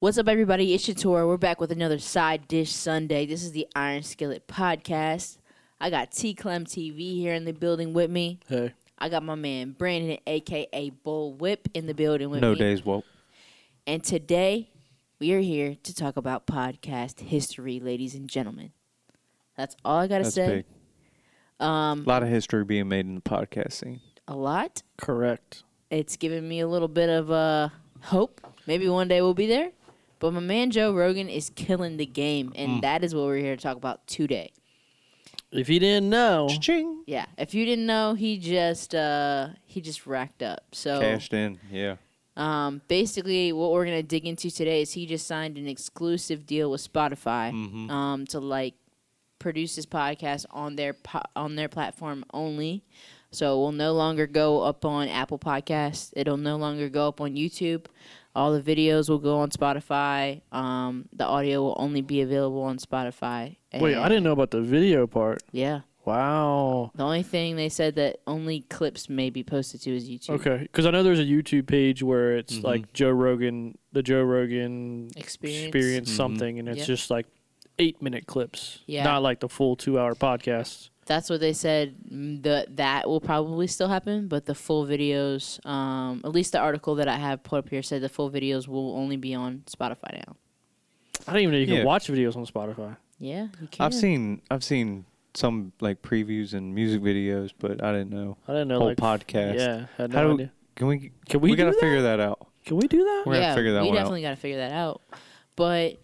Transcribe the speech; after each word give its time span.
What's 0.00 0.16
up, 0.16 0.28
everybody? 0.28 0.74
It's 0.74 0.86
Shator. 0.86 1.26
We're 1.26 1.36
back 1.36 1.60
with 1.60 1.72
another 1.72 1.98
Side 1.98 2.46
Dish 2.46 2.70
Sunday. 2.72 3.26
This 3.26 3.42
is 3.42 3.50
the 3.52 3.66
Iron 3.74 4.02
Skillet 4.04 4.46
Podcast. 4.46 5.38
I 5.80 5.90
got 5.90 6.12
T 6.12 6.34
Clem 6.34 6.64
TV 6.66 7.16
here 7.16 7.34
in 7.34 7.44
the 7.44 7.52
building 7.52 7.92
with 7.92 8.10
me. 8.10 8.38
Hey. 8.48 8.72
I 8.98 9.08
got 9.08 9.22
my 9.24 9.34
man 9.34 9.72
Brandon, 9.72 10.18
aka 10.26 10.90
Bull 10.90 11.34
Whip, 11.34 11.68
in 11.74 11.86
the 11.86 11.94
building 11.94 12.30
with 12.30 12.40
me. 12.40 12.46
No 12.46 12.52
me. 12.52 12.58
days 12.58 12.84
woke. 12.84 13.04
And 13.86 14.02
today 14.04 14.70
we 15.18 15.32
are 15.32 15.40
here 15.40 15.76
to 15.82 15.94
talk 15.94 16.16
about 16.16 16.46
podcast 16.46 17.20
history, 17.20 17.80
ladies 17.80 18.14
and 18.14 18.28
gentlemen. 18.28 18.70
That's 19.56 19.74
all 19.84 19.98
I 19.98 20.06
gotta 20.06 20.24
That's 20.24 20.34
say. 20.34 20.48
big. 20.48 20.64
Um, 21.66 22.04
A 22.04 22.08
lot 22.08 22.22
of 22.22 22.28
history 22.28 22.62
being 22.64 22.88
made 22.88 23.06
in 23.06 23.16
the 23.16 23.20
podcast 23.20 23.72
scene. 23.72 24.00
a 24.28 24.36
lot. 24.36 24.82
Correct. 24.96 25.64
It's 25.90 26.16
given 26.16 26.46
me 26.48 26.60
a 26.60 26.68
little 26.68 26.86
bit 26.86 27.08
of 27.08 27.32
uh, 27.32 27.70
hope. 28.02 28.40
Maybe 28.68 28.88
one 28.88 29.08
day 29.08 29.20
we'll 29.22 29.34
be 29.34 29.46
there. 29.48 29.72
But 30.18 30.32
my 30.32 30.40
man 30.40 30.70
Joe 30.70 30.92
Rogan 30.92 31.28
is 31.28 31.50
killing 31.54 31.96
the 31.96 32.06
game, 32.06 32.52
and 32.56 32.78
Mm. 32.78 32.80
that 32.82 33.04
is 33.04 33.14
what 33.14 33.24
we're 33.24 33.38
here 33.38 33.56
to 33.56 33.62
talk 33.62 33.76
about 33.76 34.06
today. 34.06 34.50
If 35.50 35.68
you 35.68 35.80
didn't 35.80 36.10
know, 36.10 36.48
Ching. 36.60 37.04
Yeah, 37.06 37.24
if 37.38 37.54
you 37.54 37.64
didn't 37.64 37.86
know, 37.86 38.14
he 38.14 38.36
just 38.38 38.94
uh, 38.94 39.48
he 39.64 39.80
just 39.80 40.06
racked 40.06 40.42
up. 40.42 40.64
So 40.72 41.00
Cashed 41.00 41.32
in. 41.32 41.58
Yeah. 41.72 41.96
um, 42.36 42.82
basically, 42.88 43.52
what 43.52 43.72
we're 43.72 43.84
gonna 43.86 44.02
dig 44.02 44.26
into 44.26 44.50
today 44.50 44.82
is 44.82 44.92
he 44.92 45.06
just 45.06 45.26
signed 45.26 45.56
an 45.56 45.66
exclusive 45.66 46.44
deal 46.46 46.70
with 46.70 46.86
Spotify 46.92 47.52
Mhm. 47.52 47.90
um, 47.90 48.26
to 48.26 48.40
like 48.40 48.74
produce 49.38 49.76
his 49.76 49.86
podcast 49.86 50.44
on 50.50 50.76
their 50.76 50.92
po- 50.92 51.22
on 51.36 51.54
their 51.56 51.68
platform 51.68 52.24
only. 52.34 52.82
So 53.30 53.54
it 53.54 53.56
will 53.58 53.72
no 53.72 53.92
longer 53.92 54.26
go 54.26 54.62
up 54.62 54.84
on 54.84 55.06
Apple 55.08 55.38
Podcasts. 55.38 56.12
It'll 56.16 56.36
no 56.38 56.56
longer 56.56 56.88
go 56.88 57.08
up 57.08 57.20
on 57.20 57.34
YouTube. 57.34 57.84
All 58.38 58.52
the 58.52 58.62
videos 58.62 59.08
will 59.08 59.18
go 59.18 59.38
on 59.40 59.50
Spotify. 59.50 60.42
Um, 60.52 61.08
the 61.12 61.24
audio 61.26 61.60
will 61.60 61.74
only 61.76 62.02
be 62.02 62.20
available 62.20 62.62
on 62.62 62.78
Spotify. 62.78 63.56
wait, 63.74 63.96
I 63.96 64.08
didn't 64.08 64.22
know 64.22 64.30
about 64.32 64.52
the 64.52 64.60
video 64.60 65.08
part. 65.08 65.42
Yeah. 65.50 65.80
Wow. 66.04 66.92
The 66.94 67.02
only 67.02 67.24
thing 67.24 67.56
they 67.56 67.68
said 67.68 67.96
that 67.96 68.20
only 68.28 68.60
clips 68.70 69.08
may 69.10 69.28
be 69.28 69.42
posted 69.42 69.80
to 69.82 69.90
is 69.96 70.08
YouTube. 70.08 70.36
Okay, 70.36 70.58
because 70.62 70.86
I 70.86 70.90
know 70.92 71.02
there's 71.02 71.18
a 71.18 71.24
YouTube 71.24 71.66
page 71.66 72.00
where 72.02 72.36
it's 72.36 72.58
Mhm. 72.60 72.64
like 72.64 72.92
Joe 72.92 73.10
Rogan, 73.10 73.76
the 73.92 74.02
Joe 74.04 74.22
Rogan 74.22 75.10
Experience. 75.16 75.66
experience 75.66 76.10
Mhm. 76.12 76.16
something, 76.16 76.58
and 76.60 76.68
it's 76.68 76.78
Yep. 76.78 76.86
just 76.86 77.10
like 77.10 77.26
eight 77.80 78.00
minute 78.00 78.26
clips. 78.26 78.78
Yeah. 78.86 79.02
Not 79.04 79.22
like 79.22 79.40
the 79.40 79.48
full 79.48 79.74
two 79.74 79.98
hour 79.98 80.14
podcast. 80.14 80.90
That's 81.08 81.28
what 81.28 81.40
they 81.40 81.52
said. 81.52 81.96
Mm, 82.12 82.42
The 82.42 82.66
that 82.76 83.08
will 83.08 83.20
probably 83.20 83.66
still 83.66 83.88
happen, 83.88 84.28
but 84.28 84.46
the 84.46 84.54
full 84.54 84.86
videos, 84.86 85.64
um, 85.66 86.20
at 86.24 86.30
least 86.32 86.52
the 86.52 86.60
article 86.60 86.94
that 86.96 87.08
I 87.08 87.16
have 87.16 87.42
put 87.42 87.58
up 87.58 87.68
here 87.68 87.82
said 87.82 88.02
the 88.02 88.08
full 88.08 88.30
videos 88.30 88.68
will 88.68 88.94
only 88.96 89.16
be 89.16 89.34
on 89.34 89.62
Spotify 89.66 90.12
now. 90.24 90.36
I 91.26 91.32
don't 91.32 91.42
even 91.42 91.52
know 91.52 91.58
you 91.58 91.66
Yeah. 91.66 91.76
could 91.78 91.86
watch 91.86 92.06
videos 92.08 92.36
on 92.36 92.46
Spotify. 92.46 92.96
Yeah, 93.18 93.48
you 93.60 93.66
can. 93.68 93.84
I've 93.84 93.94
seen 93.94 94.42
I've 94.50 94.62
seen 94.62 95.04
some 95.34 95.72
like 95.80 96.02
previews 96.02 96.54
and 96.54 96.74
music 96.74 97.00
videos, 97.02 97.50
but 97.58 97.82
I 97.82 97.90
didn't 97.92 98.10
know. 98.10 98.36
I 98.46 98.52
didn't 98.52 98.68
know 98.68 98.78
Whole 98.78 98.88
like 98.88 98.96
podcast. 98.98 99.56
Yeah, 99.58 99.86
had 99.96 100.12
How 100.12 100.22
no 100.22 100.28
do- 100.28 100.34
idea. 100.34 100.52
Can 100.76 100.86
we 100.86 101.10
Can 101.28 101.40
we, 101.40 101.50
we, 101.50 101.56
gotta 101.56 101.70
that? 101.72 101.80
figure 101.80 102.02
that 102.02 102.20
out. 102.20 102.46
Can 102.64 102.76
we 102.76 102.86
do 102.86 103.02
that? 103.02 103.22
We're 103.26 103.40
gonna 103.40 103.54
figure 103.54 103.72
that 103.72 103.82
we 103.82 103.88
one 103.88 103.96
out. 103.96 104.00
definitely 104.02 104.22
got 104.22 104.30
to 104.30 104.36
figure 104.36 104.58
that 104.58 104.72
out. 104.72 105.00
But 105.56 105.98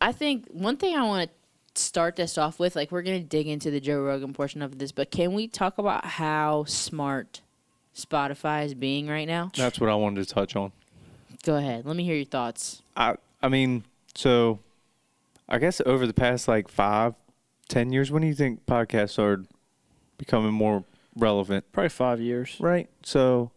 I 0.00 0.12
think 0.12 0.46
one 0.52 0.76
thing 0.78 0.96
I 0.96 1.02
want 1.02 1.28
to 1.30 1.36
start 1.78 2.16
this 2.16 2.38
off 2.38 2.58
with, 2.58 2.76
like 2.76 2.90
we're 2.90 3.02
gonna 3.02 3.20
dig 3.20 3.46
into 3.46 3.70
the 3.70 3.80
Joe 3.80 4.00
Rogan 4.00 4.32
portion 4.32 4.62
of 4.62 4.78
this, 4.78 4.92
but 4.92 5.10
can 5.10 5.32
we 5.34 5.48
talk 5.48 5.78
about 5.78 6.04
how 6.04 6.64
smart 6.64 7.40
Spotify 7.94 8.64
is 8.64 8.74
being 8.74 9.08
right 9.08 9.26
now? 9.26 9.50
That's 9.56 9.80
what 9.80 9.90
I 9.90 9.94
wanted 9.94 10.26
to 10.26 10.34
touch 10.34 10.56
on. 10.56 10.72
Go 11.42 11.56
ahead. 11.56 11.86
Let 11.86 11.96
me 11.96 12.04
hear 12.04 12.16
your 12.16 12.24
thoughts. 12.24 12.82
I 12.96 13.16
I 13.42 13.48
mean, 13.48 13.84
so 14.14 14.58
I 15.48 15.58
guess 15.58 15.80
over 15.86 16.06
the 16.06 16.14
past 16.14 16.48
like 16.48 16.68
five, 16.68 17.14
ten 17.68 17.92
years, 17.92 18.10
when 18.10 18.22
do 18.22 18.28
you 18.28 18.34
think 18.34 18.66
podcasts 18.66 19.18
are 19.18 19.44
becoming 20.18 20.52
more 20.52 20.84
relevant? 21.14 21.70
Probably 21.72 21.88
five 21.88 22.20
years. 22.20 22.56
Right. 22.58 22.88
So 23.02 23.50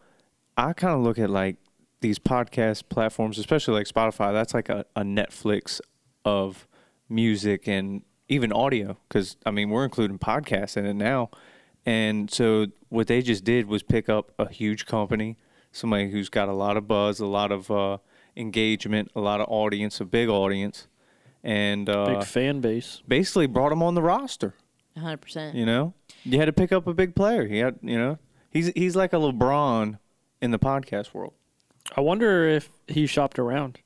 I 0.58 0.74
kind 0.74 0.94
of 0.94 1.02
look 1.02 1.18
at 1.18 1.29
like 1.29 1.58
these 2.02 2.19
podcast 2.19 2.84
platforms, 2.90 3.38
especially 3.38 3.74
like 3.74 3.88
Spotify. 3.88 4.31
That's 4.31 4.53
like 4.53 4.69
a, 4.69 4.85
a 4.96 5.02
Netflix 5.02 5.81
of 6.24 6.68
music 7.09 7.68
and 7.68 8.03
even 8.29 8.53
audio. 8.53 8.97
Because 9.07 9.35
I 9.45 9.51
mean, 9.51 9.69
we're 9.69 9.84
including 9.84 10.17
podcasts 10.19 10.78
in 10.78 10.85
it 10.85 10.94
now. 10.94 11.29
And 11.85 12.29
so 12.31 12.67
what 12.90 13.07
they 13.07 13.22
just 13.22 13.44
did 13.44 13.67
was 13.67 13.84
pick 13.84 14.09
up 14.09 14.31
a 14.38 14.50
huge 14.50 14.85
company, 14.85 15.38
somebody 15.72 16.12
who's 16.12 16.29
got 16.29 16.47
a 16.50 16.53
lot 16.53 16.78
of 16.78 16.88
buzz, 16.88 17.19
a 17.19 17.25
lot 17.25 17.51
of 17.51 17.69
uh, 17.72 17.97
engagement, 18.35 19.12
a 19.16 19.22
lot 19.22 19.41
of 19.41 19.47
audience, 19.50 20.00
a 20.00 20.06
big 20.06 20.29
audience, 20.29 20.88
and 21.44 21.90
uh, 21.90 22.06
Big 22.19 22.23
fan 22.25 22.59
base. 22.59 23.01
basically 23.07 23.47
brought 23.47 23.72
him 23.72 23.81
on 23.81 23.95
the 23.95 24.01
roster. 24.01 24.53
100%. 24.97 25.53
You 25.56 25.66
know, 25.66 25.94
you 26.25 26.38
had 26.38 26.46
to 26.46 26.53
pick 26.53 26.72
up 26.72 26.85
a 26.85 26.94
big 26.94 27.16
player. 27.16 27.47
He 27.47 27.59
had, 27.59 27.79
you 27.81 27.97
know, 27.97 28.17
he's 28.51 28.67
he's 28.75 28.96
like 28.96 29.13
a 29.13 29.17
LeBron 29.17 29.97
in 30.41 30.51
the 30.51 30.59
podcast 30.59 31.13
world. 31.13 31.34
I 31.96 32.01
wonder 32.01 32.46
if 32.47 32.69
he 32.88 33.07
shopped 33.07 33.40
around. 33.40 33.79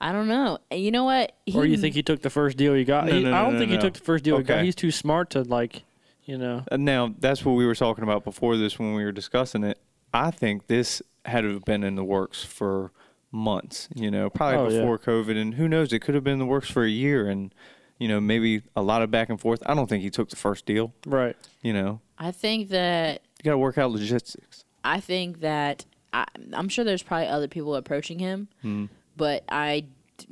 I 0.00 0.12
don't 0.12 0.28
know. 0.28 0.58
You 0.70 0.90
know 0.90 1.04
what? 1.04 1.32
He, 1.46 1.56
Or 1.56 1.64
you 1.64 1.76
think 1.78 1.94
he 1.94 2.02
took 2.02 2.20
the 2.22 2.30
first 2.30 2.56
deal 2.56 2.74
he 2.74 2.84
got? 2.84 3.06
No, 3.06 3.12
He- 3.12 3.24
no, 3.24 3.32
I 3.32 3.42
don't 3.42 3.54
no, 3.54 3.58
think 3.58 3.70
he 3.72 3.78
took 3.78 3.94
the 3.94 4.00
first 4.00 4.24
deal 4.24 4.36
he 4.38 4.42
got. 4.44 4.54
Okay. 4.58 4.64
He's 4.66 4.74
too 4.74 4.90
smart 4.90 5.30
to 5.30 5.42
like, 5.42 5.84
you 6.24 6.36
know. 6.36 6.64
And 6.70 6.84
now 6.84 7.14
that's 7.18 7.44
what 7.44 7.52
we 7.52 7.64
were 7.66 7.74
talking 7.74 8.04
about 8.04 8.24
before 8.24 8.56
this 8.56 8.78
when 8.78 8.94
we 8.94 9.04
were 9.04 9.12
discussing 9.12 9.64
it. 9.64 9.78
I 10.12 10.30
think 10.30 10.66
this 10.66 11.00
had 11.24 11.42
to 11.42 11.52
have 11.54 11.64
been 11.64 11.82
in 11.82 11.94
the 11.96 12.04
works 12.04 12.44
for 12.44 12.92
months. 13.32 13.88
You 13.94 14.10
know, 14.10 14.30
probably 14.30 14.58
Oh, 14.58 14.68
yeah. 14.68 14.80
before 14.80 14.98
COVID, 14.98 15.36
and 15.40 15.54
who 15.54 15.68
knows? 15.68 15.92
It 15.92 16.00
could 16.00 16.14
have 16.14 16.24
been 16.24 16.34
in 16.34 16.38
the 16.38 16.46
works 16.46 16.70
for 16.70 16.84
a 16.84 16.90
year, 16.90 17.28
and 17.28 17.52
you 17.98 18.08
know, 18.08 18.20
maybe 18.20 18.62
a 18.76 18.82
lot 18.82 19.00
of 19.02 19.10
back 19.10 19.30
and 19.30 19.40
forth. 19.40 19.62
I 19.64 19.72
don't 19.74 19.88
think 19.88 20.02
he 20.02 20.10
took 20.10 20.28
the 20.28 20.36
first 20.36 20.66
deal. 20.66 20.92
Right. 21.06 21.34
You 21.62 21.72
know, 21.72 22.00
I 22.18 22.30
think 22.30 22.68
that 22.68 23.22
you 23.38 23.44
got 23.44 23.52
to 23.52 23.58
work 23.58 23.78
out 23.78 23.90
logistics. 23.90 24.64
I 24.84 25.00
think 25.00 25.40
that 25.40 25.86
I, 26.12 26.26
I'm 26.52 26.68
sure 26.68 26.84
there's 26.84 27.02
probably 27.02 27.26
other 27.28 27.48
people 27.48 27.74
approaching 27.74 28.18
him, 28.18 28.48
Hmm. 28.62 28.84
But 29.16 29.44
I 29.48 29.86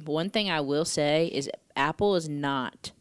one 0.04 0.30
thing 0.30 0.50
I 0.50 0.60
will 0.60 0.84
say 0.84 1.26
is 1.26 1.50
Apple 1.76 2.14
is 2.16 2.28
not 2.28 2.92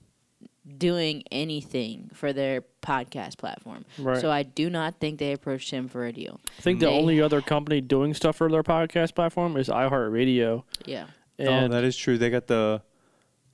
doing 0.78 1.24
anything 1.32 2.10
for 2.14 2.32
their 2.32 2.64
podcast 2.82 3.38
platform. 3.38 3.84
Right. 3.98 4.20
So 4.22 4.32
I 4.32 4.44
do 4.44 4.70
not 4.70 5.00
think 5.00 5.20
they 5.20 5.34
approached 5.34 5.72
him 5.72 5.88
for 5.90 6.06
a 6.06 6.14
deal. 6.14 6.40
I 6.58 6.62
think 6.62 6.80
the 6.80 6.90
only 6.90 7.22
other 7.22 7.42
company 7.42 7.82
doing 7.82 8.14
stuff 8.14 8.38
for 8.38 8.50
their 8.50 8.64
podcast 8.64 9.14
platform 9.16 9.58
is 9.58 9.68
iHeartRadio. 9.68 10.64
Yeah. 10.86 11.08
And 11.38 11.74
oh, 11.74 11.76
that 11.76 11.84
is 11.84 11.98
true. 11.98 12.18
They 12.18 12.30
got 12.30 12.48
the 12.48 12.82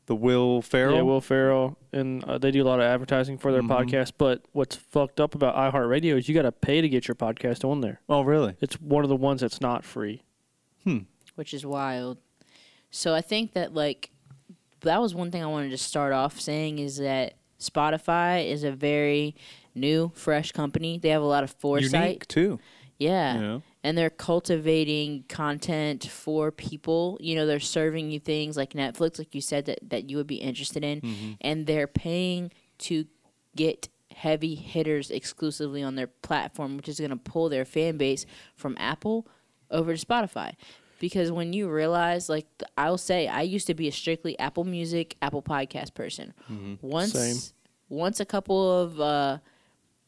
the 0.05 0.15
Will 0.15 0.61
Ferrell. 0.63 0.95
Yeah, 0.95 1.01
Will 1.03 1.21
Ferrell, 1.21 1.77
and 1.93 2.23
uh, 2.23 2.39
they 2.39 2.49
do 2.49 2.63
a 2.63 2.65
lot 2.67 2.79
of 2.79 2.85
advertising 2.85 3.37
for 3.37 3.51
their 3.51 3.61
Mhm. 3.61 3.69
podcast. 3.69 4.13
But 4.17 4.41
what's 4.53 4.75
fucked 4.75 5.19
up 5.19 5.35
about 5.35 5.55
iHeartRadio 5.55 6.17
is 6.17 6.27
you 6.27 6.33
got 6.33 6.41
to 6.43 6.51
pay 6.51 6.81
to 6.81 6.89
get 6.89 7.07
your 7.07 7.13
podcast 7.15 7.63
on 7.67 7.81
there. 7.81 8.01
oh, 8.09 8.21
really? 8.21 8.55
It's 8.59 8.81
one 8.81 9.03
of 9.03 9.09
the 9.09 9.15
ones 9.15 9.41
that's 9.41 9.61
not 9.61 9.83
free. 9.85 10.23
Hmm. 10.83 10.99
Which 11.39 11.53
is 11.53 11.65
wild. 11.65 12.17
So 12.91 13.15
I 13.15 13.21
think 13.21 13.53
that 13.53 13.73
like 13.73 14.11
that 14.81 15.01
was 15.01 15.15
one 15.15 15.31
thing 15.31 15.41
I 15.41 15.47
wanted 15.47 15.71
to 15.71 15.77
start 15.77 16.11
off 16.11 16.39
saying 16.39 16.79
is 16.79 16.97
that 16.97 17.35
Spotify 17.59 18.45
is 18.45 18.65
a 18.65 18.71
very 18.71 19.35
new, 19.73 20.11
fresh 20.15 20.51
company. 20.51 20.99
They 21.01 21.09
have 21.09 21.21
a 21.21 21.25
lot 21.25 21.45
of 21.45 21.51
foresight. 21.51 22.03
Unique 22.03 22.27
too. 22.27 22.59
Yeah. 22.97 23.35
You 23.35 23.41
know? 23.41 23.61
And 23.83 23.97
they're 23.97 24.09
cultivating 24.09 25.23
content 25.29 26.05
for 26.05 26.51
people. 26.51 27.17
You 27.21 27.35
know, 27.35 27.45
they're 27.45 27.61
serving 27.61 28.11
you 28.11 28.19
things 28.19 28.57
like 28.57 28.73
Netflix, 28.73 29.17
like 29.17 29.33
you 29.33 29.39
said, 29.39 29.65
that, 29.67 29.79
that 29.89 30.09
you 30.09 30.17
would 30.17 30.27
be 30.27 30.35
interested 30.35 30.83
in. 30.83 30.99
Mhm. 30.99 31.37
And 31.39 31.65
they're 31.67 31.87
paying 31.87 32.51
to 32.79 33.05
get 33.55 33.87
heavy 34.13 34.55
hitters 34.55 35.09
exclusively 35.09 35.81
on 35.81 35.95
their 35.95 36.07
platform, 36.07 36.75
which 36.75 36.89
is 36.89 36.99
going 36.99 37.11
to 37.11 37.15
pull 37.15 37.47
their 37.47 37.63
fan 37.63 37.95
base 37.95 38.25
from 38.55 38.75
Apple 38.77 39.25
over 39.71 39.95
to 39.95 40.05
Spotify. 40.05 40.53
Because 40.99 41.31
when 41.31 41.53
you 41.53 41.69
realize, 41.69 42.29
like, 42.29 42.45
I'll 42.77 42.97
say, 42.97 43.27
I 43.27 43.41
used 43.41 43.67
to 43.67 43.73
be 43.73 43.87
a 43.87 43.91
strictly 43.91 44.37
Apple 44.37 44.65
Music, 44.65 45.15
Apple 45.21 45.41
Podcast 45.41 45.93
person. 45.93 46.33
Once, 46.81 47.13
Same. 47.13 47.37
once 47.87 48.19
a 48.19 48.25
couple 48.25 48.81
of 48.81 48.99
uh, 48.99 49.37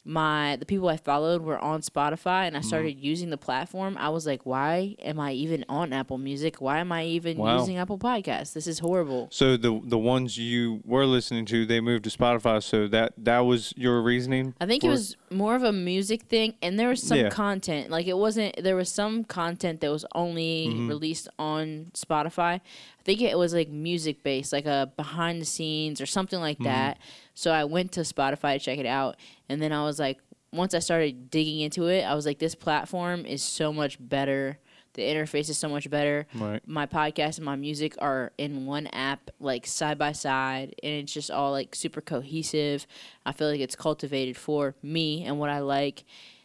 my 0.03 0.55
the 0.55 0.65
people 0.65 0.89
I 0.89 0.97
followed 0.97 1.43
were 1.43 1.59
on 1.59 1.81
Spotify, 1.81 2.47
and 2.47 2.57
I 2.57 2.61
started 2.61 2.97
using 2.97 3.29
the 3.29 3.37
platform. 3.37 3.95
I 3.99 4.09
was 4.09 4.25
like, 4.25 4.45
why 4.47 4.95
am 4.99 5.19
I 5.19 5.33
even 5.33 5.63
on 5.69 5.93
Apple 5.93 6.17
Music? 6.17 6.59
Why 6.59 6.79
am 6.79 6.91
I 6.91 7.05
even 7.05 7.37
Wow. 7.37 7.59
using 7.59 7.77
Apple 7.77 7.99
Podcasts? 7.99 8.53
This 8.53 8.65
is 8.65 8.79
horrible. 8.79 9.27
So 9.31 9.57
the 9.57 9.79
the 9.83 9.99
ones 9.99 10.37
you 10.39 10.81
were 10.85 11.05
listening 11.05 11.45
to, 11.47 11.65
they 11.67 11.79
moved 11.81 12.03
to 12.05 12.09
Spotify. 12.09 12.63
So 12.63 12.87
that 12.87 13.13
that 13.17 13.39
was 13.41 13.73
your 13.77 14.01
reasoning. 14.01 14.55
I 14.59 14.65
think 14.65 14.83
it 14.83 14.89
was 14.89 15.15
more 15.29 15.55
of 15.55 15.63
a 15.63 15.71
music 15.71 16.23
thing, 16.23 16.55
and 16.63 16.79
there 16.79 16.89
was 16.89 17.03
some 17.03 17.19
Yeah. 17.19 17.29
content. 17.29 17.91
Like 17.91 18.07
it 18.07 18.17
wasn't. 18.17 18.61
There 18.63 18.75
was 18.75 18.89
some 18.89 19.23
content 19.23 19.81
that 19.81 19.91
was 19.91 20.05
only 20.15 20.67
Mhm. 20.73 20.87
released 20.89 21.27
on 21.37 21.91
Spotify. 21.93 22.59
I 22.59 23.03
think 23.03 23.21
it 23.21 23.37
was 23.37 23.53
like 23.53 23.69
music 23.69 24.23
based, 24.23 24.51
like 24.53 24.65
a 24.65 24.91
behind 24.97 25.41
the 25.41 25.45
scenes 25.45 26.01
or 26.01 26.05
something 26.07 26.39
like 26.39 26.57
Mm-hmm. 26.57 26.63
that. 26.65 26.97
So 27.33 27.51
I 27.51 27.63
went 27.63 27.91
to 27.93 28.01
Spotify 28.01 28.53
to 28.53 28.59
check 28.59 28.77
it 28.77 28.85
out, 28.85 29.15
and 29.51 29.61
then 29.61 29.71
I 29.73 29.83
was 29.83 29.99
like, 29.99 30.19
once 30.53 30.73
I 30.73 30.79
started 30.79 31.29
digging 31.29 31.59
into 31.59 31.87
it, 31.87 32.03
I 32.03 32.15
was 32.15 32.25
like, 32.25 32.39
this 32.39 32.55
platform 32.55 33.25
is 33.25 33.41
so 33.41 33.71
much 33.71 33.97
better 33.99 34.59
The 34.93 35.03
interface 35.03 35.49
is 35.49 35.57
so 35.57 35.69
much 35.69 35.89
better. 35.89 36.27
Right. 36.35 36.61
My 36.67 36.85
podcast 36.85 37.37
and 37.37 37.45
my 37.45 37.55
music 37.55 37.95
are 37.99 38.33
in 38.37 38.65
one 38.65 38.87
app, 38.87 39.29
like 39.39 39.65
side 39.65 39.97
by 39.97 40.11
side, 40.11 40.75
and 40.83 40.93
it's 40.93 41.13
just 41.13 41.31
all 41.31 41.51
like 41.51 41.75
super 41.75 42.01
cohesive. 42.01 42.85
I 43.25 43.31
feel 43.31 43.49
like 43.49 43.61
it's 43.61 43.75
cultivated 43.75 44.35
for 44.35 44.75
me 44.83 45.23
and 45.23 45.39
what 45.39 45.49
I 45.49 45.59
like. 45.59 46.03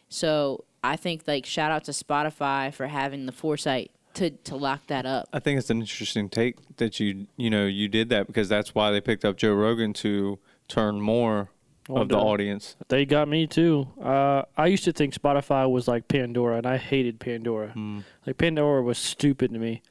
So 0.09 0.63
I 0.83 0.95
think 0.95 1.23
like 1.27 1.45
shout 1.45 1.71
out 1.71 1.83
to 1.85 1.91
Spotify 1.91 2.73
for 2.73 2.87
having 2.87 3.25
the 3.25 3.33
foresight 3.33 3.91
to 4.13 4.29
to 4.29 4.55
lock 4.55 4.87
that 4.87 5.05
up. 5.05 5.27
I 5.33 5.39
think 5.39 5.59
it's 5.59 5.69
an 5.69 5.81
interesting 5.81 6.29
take 6.29 6.55
that 6.77 6.99
you 7.01 7.27
you 7.35 7.49
know 7.49 7.65
you 7.65 7.89
did 7.89 8.07
that 8.09 8.27
because 8.27 8.47
that's 8.47 8.73
why 8.73 8.91
they 8.91 9.01
picked 9.01 9.25
up 9.25 9.35
Joe 9.35 9.53
Rogan 9.53 9.91
to 9.93 10.39
turn 10.69 11.01
more 11.01 11.49
Well 11.87 12.03
of 12.03 12.09
the 12.09 12.17
audience. 12.17 12.75
They 12.89 13.05
got 13.05 13.27
me 13.27 13.47
too. 13.47 13.87
Uh, 14.01 14.43
I 14.57 14.67
used 14.67 14.83
to 14.85 14.91
think 14.93 15.13
Spotify 15.13 15.69
was 15.69 15.87
like 15.87 16.07
Pandora, 16.07 16.57
and 16.57 16.65
I 16.67 16.77
hated 16.77 17.19
Pandora. 17.19 17.73
Mm. 17.75 18.03
Like 18.25 18.37
Pandora 18.37 18.81
was 18.83 18.97
stupid 18.97 19.53
to 19.53 19.59
me, 19.59 19.81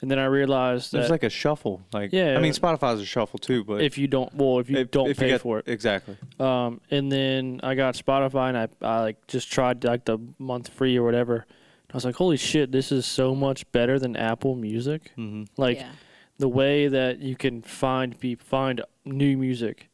and 0.00 0.10
then 0.10 0.18
I 0.18 0.26
realized 0.26 0.92
There's 0.92 1.06
that 1.06 1.10
like 1.12 1.22
a 1.22 1.30
shuffle. 1.30 1.82
Like 1.92 2.12
Yeah. 2.12 2.36
I 2.36 2.40
mean 2.40 2.52
Spotify's 2.52 3.00
a 3.00 3.06
shuffle 3.06 3.38
too, 3.38 3.64
but 3.64 3.80
if 3.82 3.96
you 3.98 4.06
don't, 4.08 4.32
well, 4.34 4.58
if 4.58 4.68
you 4.68 4.78
if- 4.78 4.90
don't 4.90 5.08
if 5.10 5.16
you 5.18 5.20
pay 5.22 5.28
get- 5.30 5.40
for 5.40 5.58
it, 5.60 5.68
exactly. 5.68 6.16
Um, 6.38 6.80
and 6.90 7.10
then 7.10 7.60
I 7.62 7.74
got 7.74 7.94
Spotify, 7.94 8.48
and 8.50 8.58
I, 8.58 8.68
I 8.82 9.00
like 9.00 9.26
just 9.26 9.50
tried 9.50 9.84
like 9.84 10.04
the 10.04 10.18
month 10.38 10.68
free 10.68 10.96
or 10.96 11.02
whatever. 11.04 11.46
I 11.90 11.96
was 11.96 12.04
like, 12.04 12.16
holy 12.16 12.36
shit, 12.36 12.70
this 12.70 12.92
is 12.92 13.06
so 13.06 13.34
much 13.34 13.70
better 13.72 13.98
than 13.98 14.14
Apple 14.16 14.54
Music. 14.54 15.10
hmm 15.14 15.44
Like 15.56 15.78
yeah. 15.78 15.92
the 16.36 16.48
way 16.48 16.86
that 16.88 17.20
you 17.20 17.34
can 17.34 17.62
find 17.62 18.18
be 18.20 18.34
find 18.34 18.82
new 19.06 19.38
music. 19.38 19.87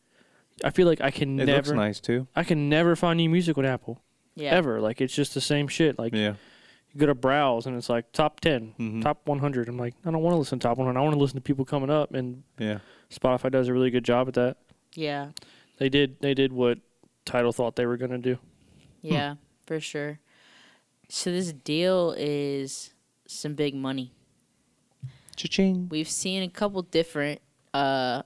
I 0.62 0.70
feel 0.70 0.86
like 0.86 1.00
I 1.00 1.10
can 1.10 1.40
It 1.40 1.46
looks 1.46 1.68
never, 1.68 1.74
nice 1.76 2.00
too. 2.00 2.28
I 2.36 2.44
can 2.44 2.68
never 2.68 2.94
find 2.94 3.16
new 3.16 3.28
music 3.28 3.56
with 3.56 3.66
Apple 3.66 4.00
Yeah. 4.36 4.50
ever. 4.50 4.80
Like 4.80 5.00
it's 5.00 5.14
just 5.14 5.34
the 5.34 5.40
same 5.40 5.66
shit. 5.68 5.98
Like 5.98 6.14
Yeah. 6.14 6.34
you 6.92 7.00
go 7.00 7.06
to 7.06 7.14
browse 7.14 7.66
and 7.66 7.76
it's 7.76 7.88
like 7.88 8.12
top 8.12 8.40
10 8.40 8.74
Mhm. 8.78 9.02
top 9.02 9.26
one 9.26 9.40
hundred. 9.40 9.68
I'm 9.68 9.76
like, 9.78 9.94
I 10.04 10.10
don't 10.12 10.22
want 10.22 10.34
to 10.34 10.38
listen 10.38 10.58
to 10.60 10.62
top 10.68 10.78
one 10.78 10.86
hundred. 10.86 11.00
I 11.00 11.02
want 11.02 11.14
to 11.14 11.20
listen 11.20 11.36
to 11.36 11.40
people 11.42 11.64
coming 11.64 11.90
up, 11.90 12.14
and 12.14 12.44
Yeah. 12.58 12.78
Spotify 13.10 13.50
does 13.50 13.68
a 13.68 13.72
really 13.72 13.90
good 13.90 14.04
job 14.04 14.28
at 14.28 14.34
that. 14.34 14.56
Yeah. 14.94 15.30
They 15.78 15.88
did 15.88 16.20
they 16.20 16.34
did 16.34 16.52
what 16.52 16.78
Tidal 17.24 17.52
thought 17.52 17.74
they 17.76 17.86
were 17.86 17.96
gonna 17.96 18.18
do. 18.18 18.38
Yeah, 19.02 19.36
for 19.66 19.80
sure. 19.80 20.20
So 21.08 21.30
this 21.32 21.52
deal 21.52 22.14
is 22.16 22.92
some 23.26 23.54
big 23.54 23.74
money. 23.74 24.12
Cha-ching. 25.36 25.88
We've 25.90 26.08
seen 26.08 26.42
a 26.42 26.48
couple 26.48 26.80
different 26.82 27.40
uh 27.72 28.22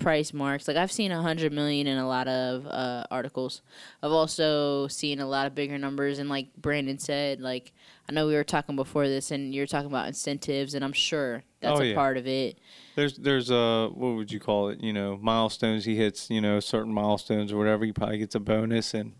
price 0.00 0.32
marks. 0.32 0.66
Like 0.66 0.76
I've 0.76 0.90
seen 0.90 1.12
a 1.12 1.22
hundred 1.22 1.52
million 1.52 1.86
in 1.86 1.98
a 1.98 2.08
lot 2.08 2.26
of 2.26 2.66
uh 2.66 3.04
articles. 3.10 3.62
I've 4.02 4.10
also 4.12 4.88
seen 4.88 5.20
a 5.20 5.26
lot 5.26 5.46
of 5.46 5.54
bigger 5.54 5.78
numbers 5.78 6.18
and 6.18 6.28
like 6.28 6.54
Brandon 6.56 6.98
said, 6.98 7.40
like 7.40 7.72
I 8.08 8.12
know 8.12 8.26
we 8.26 8.34
were 8.34 8.42
talking 8.44 8.74
before 8.76 9.06
this 9.06 9.30
and 9.30 9.54
you're 9.54 9.66
talking 9.66 9.86
about 9.88 10.08
incentives 10.08 10.74
and 10.74 10.84
I'm 10.84 10.92
sure 10.92 11.44
that's 11.60 11.78
Oh, 11.78 11.82
a 11.82 11.94
part 11.94 12.16
of 12.16 12.26
it. 12.26 12.58
There's 12.96 13.16
there's 13.18 13.50
uh 13.50 13.88
what 13.92 14.16
would 14.16 14.32
you 14.32 14.40
call 14.40 14.70
it? 14.70 14.80
You 14.80 14.92
know, 14.92 15.18
milestones. 15.20 15.84
He 15.84 15.96
hits 15.96 16.28
you 16.30 16.40
know 16.40 16.58
certain 16.60 16.92
milestones 16.92 17.52
or 17.52 17.58
whatever. 17.58 17.84
He 17.84 17.92
probably 17.92 18.18
gets 18.18 18.34
a 18.34 18.40
bonus, 18.40 18.94
and 18.94 19.12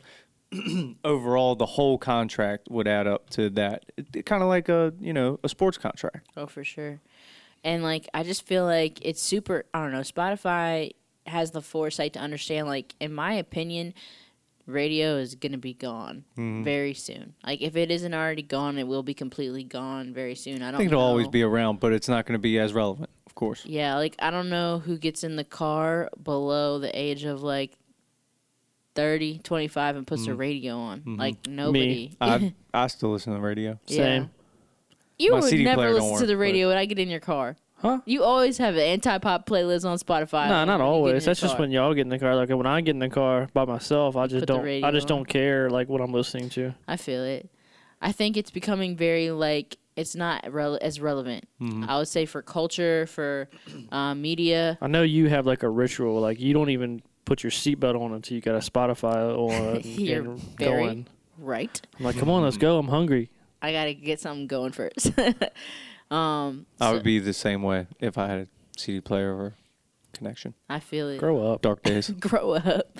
overall 1.05 1.55
the 1.55 1.67
whole 1.67 1.99
contract 1.99 2.69
would 2.71 2.88
add 2.88 3.06
up 3.06 3.31
to 3.31 3.50
that. 3.50 3.85
It, 3.97 4.26
kind 4.26 4.43
of 4.43 4.49
like 4.49 4.69
a 4.69 4.93
you 5.00 5.12
know 5.12 5.38
a 5.44 5.49
sports 5.49 5.79
contract. 5.79 6.26
Oh, 6.37 6.47
for 6.47 6.65
sure. 6.65 7.00
And 7.65 7.83
like, 7.83 8.09
I 8.15 8.23
just 8.23 8.47
feel 8.47 8.65
like 8.65 8.99
it's 9.05 9.21
super. 9.23 9.65
I 9.75 9.83
don't 9.83 9.93
know. 9.93 10.01
Spotify 10.01 10.93
has 11.27 11.51
the 11.51 11.61
foresight 11.61 12.15
to 12.15 12.19
understand. 12.19 12.67
Like, 12.67 12.95
in 13.01 13.12
my 13.12 13.35
opinion, 13.35 13.93
radio 14.67 15.17
is 15.19 15.35
gonna 15.35 15.59
be 15.59 15.75
gone 15.75 16.25
Mhm. 16.39 16.65
very 16.65 16.95
soon. 16.95 17.35
Like, 17.47 17.61
if 17.61 17.77
it 17.77 17.91
isn't 17.91 18.15
already 18.15 18.43
gone, 18.43 18.79
it 18.79 18.87
will 18.87 19.03
be 19.03 19.15
completely 19.15 19.65
gone 19.65 20.15
very 20.15 20.35
soon. 20.35 20.62
I 20.62 20.69
I 20.69 20.71
don't. 20.71 20.79
think 20.79 20.93
it'll 20.93 21.03
always 21.03 21.29
be 21.29 21.43
around, 21.43 21.81
but 21.81 21.93
it's 21.93 22.09
not 22.09 22.25
going 22.27 22.35
to 22.39 22.43
be 22.43 22.59
as 22.59 22.73
relevant, 22.73 23.11
of 23.27 23.35
course. 23.35 23.65
Yeah, 23.67 23.97
like 23.97 24.17
I 24.21 24.31
don't 24.31 24.49
know 24.49 24.79
who 24.79 24.97
gets 24.97 25.23
in 25.25 25.37
the 25.37 25.45
car 25.45 26.09
below 26.23 26.79
the 26.79 26.97
age 26.99 27.25
of 27.25 27.43
like 27.43 27.77
30, 28.95 29.39
25 29.39 29.97
and 29.97 30.07
puts 30.07 30.27
a 30.27 30.31
Mhm. 30.31 30.39
radio 30.39 30.77
on. 30.77 31.01
Mhm. 31.03 31.19
Like 31.19 31.47
nobody. 31.47 31.87
Me. 31.87 32.17
I 32.21 32.55
I 32.75 32.87
still 32.89 33.11
listen 33.12 33.33
to 33.33 33.39
the 33.39 33.43
radio. 33.43 33.79
Same. 33.87 34.31
You 35.21 35.33
My 35.33 35.41
would 35.41 35.51
CD 35.51 35.65
never 35.65 35.77
player 35.83 35.89
don't 35.91 35.97
listen 36.01 36.09
to 36.17 36.23
work, 36.23 36.27
the 36.29 36.37
radio 36.37 36.69
when 36.69 36.77
I 36.79 36.87
get 36.87 36.99
in 36.99 37.09
your 37.09 37.21
car. 37.21 37.57
Huh? 37.77 38.01
You 38.05 38.23
always 38.25 38.59
have 38.59 38.75
an 38.75 38.81
anti-pop 38.83 39.47
playlist 39.47 39.85
on 39.89 39.97
Spotify. 39.99 40.49
When 40.49 40.51
not 40.51 40.61
you 40.61 40.67
get 40.67 40.75
in 40.75 40.81
always. 40.83 41.25
That's 41.25 41.41
just 41.41 41.59
when 41.59 41.71
y'all 41.71 41.95
get 41.95 42.03
in 42.03 42.09
the 42.11 42.19
car. 42.19 42.35
Like 42.37 42.51
when 42.51 42.67
I 42.67 42.81
get 42.83 42.91
in 42.91 42.99
the 42.99 43.09
car 43.09 43.49
by 43.55 43.65
myself, 43.65 44.17
I 44.17 44.27
just 44.27 44.41
put 44.47 44.47
the 44.49 44.59
don't. 44.63 44.85
I 44.85 44.91
just 44.91 45.11
on. 45.11 45.19
don't 45.19 45.29
care 45.29 45.71
like 45.71 45.89
what 45.89 46.01
I'm 46.03 46.13
listening 46.13 46.51
to. 46.51 46.75
I 46.87 46.97
feel 46.97 47.23
it. 47.25 47.51
I 48.03 48.13
think 48.13 48.37
it's 48.37 48.51
becoming 48.51 48.97
very 48.97 49.31
like 49.31 49.79
it's 49.97 50.15
not 50.15 50.45
rele- 50.45 50.79
as 50.79 51.01
relevant. 51.01 51.45
Mhm. 51.61 51.87
I 51.89 51.99
would 51.99 52.09
say 52.09 52.27
for 52.27 52.43
culture, 52.43 53.07
for 53.07 53.49
uh, 53.93 54.15
media. 54.15 54.79
I 54.83 54.87
know 54.87 55.03
you 55.03 55.29
have 55.29 55.47
like 55.47 55.63
a 55.63 55.69
ritual. 55.71 56.21
Like 56.21 56.39
you 56.41 56.53
don't 56.55 56.71
even 56.71 57.03
put 57.25 57.43
your 57.43 57.51
seatbelt 57.51 57.99
on 58.01 58.13
until 58.13 58.35
you 58.35 58.41
got 58.43 58.55
a 58.57 58.59
Spotify 58.71 59.35
on 59.37 59.81
You're 59.85 60.23
and 60.33 60.39
very- 60.59 60.71
going. 60.85 61.07
Right. 61.39 61.81
I'm 61.99 62.05
like, 62.05 62.19
come 62.19 62.29
on, 62.29 62.43
let's 62.43 62.59
go. 62.59 62.77
I'm 62.79 62.89
hungry. 62.89 63.31
I 63.62 63.73
gotta 63.73 63.95
get 63.95 64.21
something 64.21 64.47
going 64.47 64.73
first. 64.73 65.12
um, 66.11 66.67
I 66.81 66.87
so- 66.89 66.93
would 66.95 67.03
be 67.03 67.19
the 67.19 67.33
same 67.33 67.62
way 67.62 67.87
if 68.01 68.19
I 68.19 68.27
had 68.27 68.39
a 68.41 68.47
CD 68.79 69.01
player 69.01 69.35
or 69.35 69.55
connection. 70.12 70.55
I 70.69 70.81
feel 70.81 71.09
it. 71.09 71.19
Grow 71.19 71.53
up. 71.53 71.62
Dark 71.62 71.83
days. 71.83 72.11
grow 72.21 72.53
up. 72.55 72.99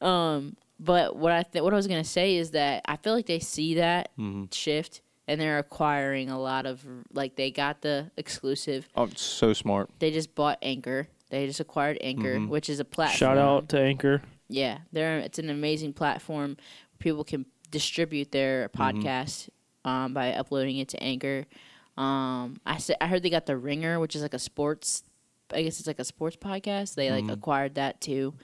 Um, 0.00 0.56
but 0.80 1.16
what 1.16 1.32
I 1.32 1.42
th- 1.42 1.62
what 1.62 1.72
I 1.72 1.76
was 1.76 1.86
gonna 1.88 2.04
say 2.04 2.36
is 2.36 2.52
that 2.52 2.82
I 2.86 2.96
feel 2.96 3.14
like 3.14 3.26
they 3.26 3.40
see 3.40 3.74
that 3.74 4.10
hmm 4.16 4.44
shift 4.52 5.02
and 5.26 5.40
they're 5.40 5.58
acquiring 5.58 6.30
a 6.30 6.40
lot 6.40 6.64
of 6.66 6.84
like 7.12 7.36
they 7.36 7.50
got 7.50 7.82
the 7.82 8.10
exclusive. 8.16 8.88
Oh, 8.94 9.08
so 9.16 9.52
smart. 9.52 9.90
They 9.98 10.10
just 10.10 10.34
bought 10.34 10.58
Anchor. 10.62 11.08
They 11.30 11.46
just 11.46 11.60
acquired 11.60 11.98
Anchor, 12.00 12.36
Mhm. 12.36 12.48
which 12.48 12.70
is 12.70 12.80
a 12.80 12.84
platform. 12.84 13.18
Shout 13.18 13.38
out 13.38 13.68
to 13.70 13.80
Anchor. 13.80 14.22
Yeah, 14.48 14.78
they're 14.92 15.18
it's 15.18 15.38
an 15.38 15.50
amazing 15.50 15.92
platform. 15.94 16.56
People 17.00 17.24
can 17.24 17.44
distribute 17.70 18.30
their 18.32 18.68
Mm-hmm. 18.70 18.82
podcast 19.02 19.48
um, 19.88 20.14
by 20.14 20.32
uploading 20.32 20.78
it 20.78 20.88
to 20.90 21.02
Anchor. 21.02 21.46
Um, 21.96 22.60
I 22.66 22.78
said 22.78 22.96
I 23.00 23.06
heard 23.06 23.22
they 23.22 23.30
got 23.30 23.46
the 23.46 23.56
Ringer, 23.56 23.98
which 23.98 24.14
is 24.14 24.22
like 24.22 24.34
a 24.34 24.38
sports. 24.38 25.02
I 25.52 25.62
guess 25.62 25.78
it's 25.78 25.86
like 25.88 25.98
a 25.98 26.04
sports 26.04 26.36
podcast. 26.36 26.94
They 26.94 27.10
like 27.10 27.24
Mhm. 27.24 27.32
acquired 27.32 27.74
that 27.76 28.00
too. 28.00 28.34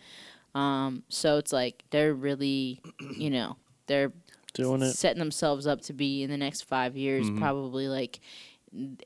Um, 0.54 1.02
so 1.08 1.38
it's 1.38 1.52
like 1.52 1.84
they're 1.90 2.14
really, 2.14 2.80
you 3.18 3.30
know, 3.30 3.56
they're 3.86 4.12
Doing 4.54 4.82
it. 4.82 4.92
setting 4.92 5.18
themselves 5.18 5.66
up 5.66 5.80
to 5.82 5.92
be 5.92 6.22
in 6.22 6.30
the 6.30 6.36
next 6.36 6.62
five 6.62 6.96
years, 6.96 7.28
Mhm. 7.30 7.38
probably 7.38 7.88
like 7.88 8.20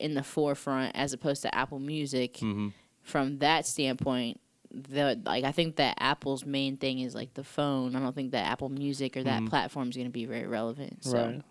in 0.01 0.15
the 0.15 0.23
forefront 0.23 0.95
as 0.95 1.13
opposed 1.13 1.43
to 1.43 1.55
Apple 1.55 1.79
Music. 1.79 2.39
hmm 2.39 2.69
From 3.03 3.39
that 3.39 3.65
standpoint, 3.67 4.39
the 4.71 5.19
like 5.25 5.45
I 5.45 5.53
think 5.53 5.77
that 5.77 5.97
Apple's 5.99 6.45
main 6.45 6.77
thing 6.77 6.99
is 7.01 7.15
like 7.15 7.33
the 7.35 7.45
phone. 7.45 7.97
I 7.97 8.01
don't 8.01 8.15
think 8.15 8.33
that 8.33 8.45
Apple 8.47 8.69
Music 8.69 9.17
or 9.17 9.25
that 9.25 9.43
Mhm. 9.43 9.49
platform 9.49 9.89
is 9.89 9.97
going 9.97 10.07
to 10.07 10.13
be 10.13 10.27
very 10.27 10.47
relevant. 10.47 11.05
So 11.05 11.13
Right. 11.15 11.43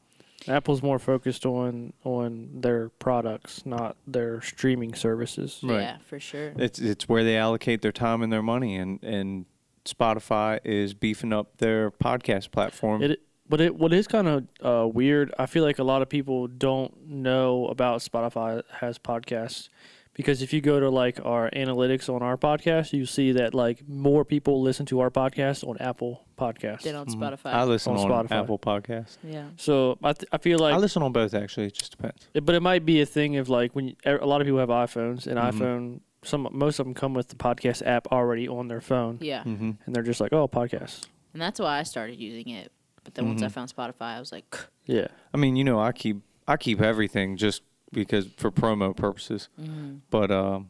Apple's 0.48 0.82
more 0.82 1.00
focused 1.00 1.46
on 1.46 1.94
on 2.04 2.50
their 2.54 2.90
products, 2.90 3.66
not 3.66 3.98
their 4.06 4.42
streaming 4.42 4.94
services. 4.94 5.60
Right. 5.64 5.82
yeah, 5.82 5.98
for 6.06 6.20
sure. 6.20 6.54
It's 6.58 6.80
it's 6.80 7.10
where 7.10 7.24
they 7.24 7.38
allocate 7.38 7.82
their 7.82 7.92
time 7.92 8.22
and 8.22 8.32
their 8.32 8.44
money, 8.44 8.76
and 8.76 9.02
and 9.04 9.46
Spotify 9.86 10.60
is 10.64 10.94
beefing 10.94 11.34
up 11.34 11.58
their 11.58 11.92
podcast 11.92 12.52
platform. 12.52 13.02
It, 13.02 13.22
but 13.50 13.62
it 13.62 13.76
what 13.76 13.94
is 13.94 14.08
kind 14.08 14.28
of 14.28 14.48
uh, 14.62 14.88
weird. 14.88 15.34
I 15.40 15.48
feel 15.48 15.64
like 15.64 15.80
a 15.80 15.84
lot 15.84 16.02
of 16.02 16.10
people 16.10 16.48
don't 16.48 17.08
know 17.08 17.68
about 17.68 18.02
Spotify 18.02 18.62
has 18.80 19.00
podcasts 19.00 19.70
because 20.18 20.42
if 20.42 20.52
you 20.52 20.60
go 20.60 20.80
to 20.82 20.90
like 20.90 21.20
our 21.24 21.50
analytics 21.52 22.10
on 22.14 22.22
our 22.22 22.36
podcast, 22.38 22.92
you 22.92 23.06
see 23.06 23.32
that 23.34 23.54
like 23.54 23.88
more 23.88 24.26
people 24.26 24.62
listen 24.62 24.86
to 24.88 25.00
our 25.00 25.10
podcast 25.10 25.66
on 25.66 25.78
Apple 25.78 26.26
Podcasts. 26.38 26.82
Then 26.82 26.96
on 26.96 27.06
Mhm. 27.06 27.16
Spotify. 27.16 27.54
I 27.54 27.64
listen 27.64 27.94
On 27.96 28.12
on, 28.12 28.28
Spotify. 28.28 28.32
Apple 28.44 28.60
Podcasts. 28.60 29.18
yeah. 29.24 29.46
So 29.56 29.98
I 30.04 30.14
th- 30.14 30.28
I 30.34 30.38
feel 30.38 30.60
like 30.60 30.74
I 30.74 30.78
listen 30.78 31.02
on 31.04 31.12
both 31.14 31.34
actually. 31.34 31.68
It 31.68 31.76
just 31.76 31.92
depends. 31.92 32.28
It- 32.34 32.46
but 32.46 32.56
it 32.56 32.62
might 32.62 32.86
be 32.86 33.00
a 33.00 33.06
thing 33.06 33.38
of 33.38 33.48
like 33.48 33.74
when 33.76 33.88
you, 33.90 33.96
a 34.06 34.26
lot 34.26 34.42
of 34.42 34.46
people 34.46 34.60
have 34.60 34.70
iPhones 34.70 35.28
and 35.28 35.38
Mhm. 35.40 35.52
iPhone 35.54 36.00
some 36.24 36.48
most 36.52 36.80
of 36.80 36.86
them 36.86 36.94
come 36.96 37.14
with 37.14 37.30
the 37.30 37.36
podcast 37.36 37.86
app 37.86 38.08
already 38.12 38.48
on 38.50 38.68
their 38.68 38.82
phone 38.82 39.18
Yeah. 39.22 39.44
hmm 39.44 39.72
and 39.86 39.96
they're 39.96 40.04
just 40.04 40.20
like 40.20 40.34
oh 40.34 40.48
podcast 40.48 41.06
And 41.34 41.42
that's 41.42 41.60
why 41.60 41.78
I 41.80 41.84
started 41.84 42.20
using 42.20 42.50
it. 42.50 42.72
But 43.04 43.14
then 43.14 43.28
once 43.28 43.42
I 43.44 43.48
Mhm. 43.48 43.52
found 43.52 43.74
Spotify, 43.74 44.16
I 44.18 44.20
was 44.20 44.32
like, 44.32 44.58
yeah 44.86 45.08
I 45.34 45.38
mean, 45.38 45.56
you 45.56 45.64
know, 45.64 45.80
I 45.80 45.92
keep 45.92 46.18
I 46.48 46.58
keep 46.58 46.82
everything 46.82 47.38
just 47.38 47.62
because 47.92 48.28
for 48.38 48.52
promo 48.52 48.96
purposes. 48.96 49.50
mm, 49.60 50.00
But 50.10 50.32
um, 50.32 50.70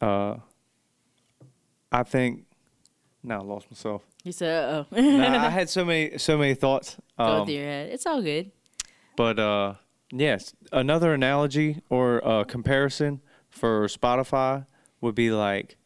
uh, 0.00 0.36
I 1.90 2.02
think. 2.02 2.44
Now 3.22 3.40
I 3.40 3.42
lost 3.44 3.70
myself. 3.70 4.02
you 4.22 4.30
said, 4.32 4.64
uh 4.64 4.84
oh. 4.92 5.00
nah, 5.00 5.46
I 5.46 5.50
had 5.50 5.68
so 5.68 5.84
many 5.84 6.16
so 6.18 6.38
many 6.38 6.54
thoughts. 6.54 6.96
Go 7.18 7.24
Um, 7.24 7.46
through 7.46 7.54
your 7.56 7.64
head. 7.64 7.90
It's 7.90 8.06
all 8.06 8.22
good. 8.22 8.52
But 9.16 9.38
uh, 9.40 9.74
yes, 10.12 10.54
another 10.72 11.12
analogy 11.12 11.82
or 11.90 12.26
uh, 12.26 12.44
comparison 12.44 13.20
for 13.50 13.86
Spotify 13.88 14.66
would 15.00 15.16
be 15.16 15.32
like 15.32 15.76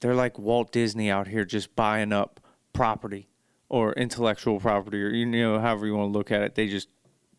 they're 0.00 0.14
like 0.14 0.38
Walt 0.38 0.70
Disney 0.70 1.10
out 1.10 1.28
here 1.28 1.46
just 1.46 1.74
buying 1.74 2.12
up 2.12 2.40
property 2.74 3.28
or 3.70 3.94
intellectual 3.94 4.60
property 4.60 5.02
or 5.02 5.08
you 5.08 5.24
know 5.24 5.58
however 5.58 5.86
you 5.86 5.96
want 5.96 6.12
to 6.12 6.16
look 6.18 6.30
at 6.30 6.42
it. 6.42 6.54
They 6.56 6.68
just 6.68 6.88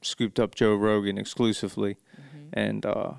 scooped 0.06 0.40
up 0.40 0.56
Joe 0.56 0.76
Rogan 0.76 1.18
exclusively, 1.18 1.98
Mm-hmm. 2.16 2.48
and 2.60 2.86
uh, 2.86 3.12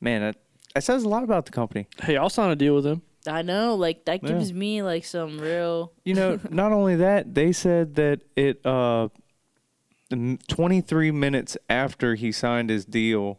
man, 0.00 0.22
that, 0.22 0.36
that 0.74 0.82
says 0.84 1.04
a 1.04 1.08
lot 1.08 1.22
about 1.24 1.46
the 1.46 1.52
company. 1.52 1.86
Hey, 2.02 2.16
I'll 2.16 2.30
sign 2.30 2.50
a 2.50 2.56
deal 2.56 2.74
with 2.74 2.86
him. 2.86 3.02
I 3.26 3.42
know, 3.42 3.74
like 3.74 4.04
that 4.06 4.22
Yeah. 4.22 4.30
gives 4.30 4.52
me 4.52 4.82
like 4.82 5.04
some 5.04 5.38
real. 5.38 5.92
You 6.04 6.14
know, 6.14 6.40
not 6.50 6.72
only 6.72 6.96
that, 6.96 7.34
they 7.34 7.52
said 7.52 7.94
that 7.96 8.22
it 8.36 8.64
uh, 8.64 9.08
23 10.10 11.10
minutes 11.10 11.56
after 11.68 12.14
he 12.14 12.32
signed 12.32 12.70
his 12.70 12.84
deal, 12.84 13.38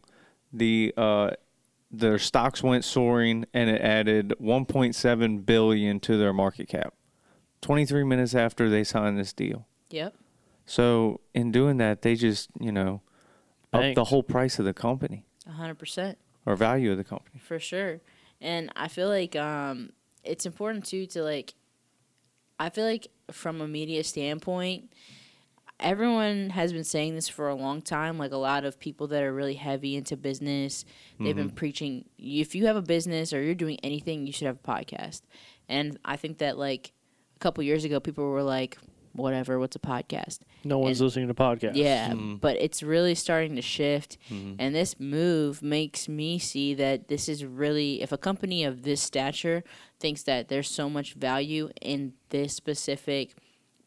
the 0.54 0.94
uh, 0.98 1.32
their 1.92 2.20
stocks 2.20 2.62
went 2.62 2.86
soaring 2.86 3.46
and 3.54 3.70
it 3.70 3.82
added 3.82 4.34
1.7 4.40 5.46
billion 5.46 6.00
to 6.02 6.18
their 6.18 6.34
market 6.34 6.68
cap. 6.68 6.94
23 7.62 8.04
minutes 8.04 8.36
after 8.36 8.70
they 8.70 8.84
signed 8.84 9.18
this 9.18 9.34
deal. 9.34 9.66
Yep. 9.90 10.14
So 10.70 11.22
in 11.34 11.52
doing 11.52 11.78
that, 11.78 12.04
they 12.04 12.14
just 12.14 12.50
you 12.60 12.72
know 12.72 13.02
up 13.74 13.96
the 13.96 14.04
whole 14.06 14.22
price 14.24 14.60
of 14.60 14.66
the 14.66 14.74
company. 14.74 15.26
A 15.48 15.52
hundred 15.52 15.80
percent. 15.80 16.20
or 16.46 16.56
value 16.56 16.92
of 16.92 16.98
the 16.98 17.04
company. 17.04 17.40
for 17.40 17.60
sure. 17.60 18.02
And 18.40 18.72
i 18.76 18.88
feel 18.88 19.10
like 19.10 19.36
um 19.36 19.90
it's 20.24 20.46
important 20.46 20.86
too 20.86 21.06
to 21.08 21.22
like 21.24 21.54
i 22.60 22.70
feel 22.70 22.86
like 22.86 23.08
from 23.32 23.60
a 23.62 23.68
media 23.68 24.04
standpoint 24.04 24.94
everyone 25.80 26.50
has 26.52 26.72
been 26.72 26.84
saying 26.84 27.16
this 27.16 27.28
for 27.28 27.50
a 27.50 27.56
long 27.56 27.82
time 27.82 28.18
like 28.18 28.32
a 28.32 28.38
lot 28.38 28.64
of 28.64 28.80
people 28.80 29.08
that 29.08 29.24
are 29.24 29.34
really 29.34 29.56
heavy 29.56 29.96
into 29.96 30.16
business 30.16 30.86
they've 31.20 31.36
been 31.36 31.50
preaching 31.50 32.06
if 32.18 32.54
you 32.56 32.66
have 32.66 32.76
a 32.76 32.82
business 32.82 33.34
or 33.34 33.42
you're 33.42 33.56
doing 33.56 33.78
anything 33.84 34.26
you 34.28 34.34
should 34.34 34.48
have 34.48 34.60
a 34.64 34.68
podcast. 34.68 35.22
And 35.68 35.98
i 36.06 36.16
think 36.16 36.38
that 36.38 36.58
like 36.58 36.92
a 37.36 37.40
couple 37.40 37.64
years 37.64 37.84
ago 37.86 38.00
people 38.00 38.26
were 38.30 38.44
like 38.44 38.78
whatever 39.20 39.60
what's 39.60 39.76
a 39.76 39.80
podcast 39.80 40.40
No 40.64 40.78
one's 40.80 41.00
And- 41.00 41.06
listening 41.08 41.28
to 41.28 41.34
podcasts. 41.34 41.76
yeah, 41.76 42.12
Mhm. 42.12 42.40
but 42.42 42.58
it's 42.58 42.82
really 42.84 43.16
starting 43.16 43.56
to 43.56 43.62
shift. 43.62 44.18
Mhm. 44.30 44.56
And 44.60 44.76
this 44.76 45.00
move 45.00 45.62
makes 45.62 46.08
me 46.10 46.40
see 46.40 46.74
that 46.74 47.08
this 47.08 47.30
is 47.30 47.46
really, 47.46 48.02
if 48.02 48.12
a 48.12 48.18
company 48.18 48.64
of 48.64 48.84
this 48.84 49.02
stature 49.02 49.64
thinks 50.00 50.24
that 50.24 50.48
there's 50.50 50.70
so 50.70 50.90
much 50.90 51.14
value 51.14 51.70
in 51.82 52.14
this 52.30 52.54
specific 52.54 53.36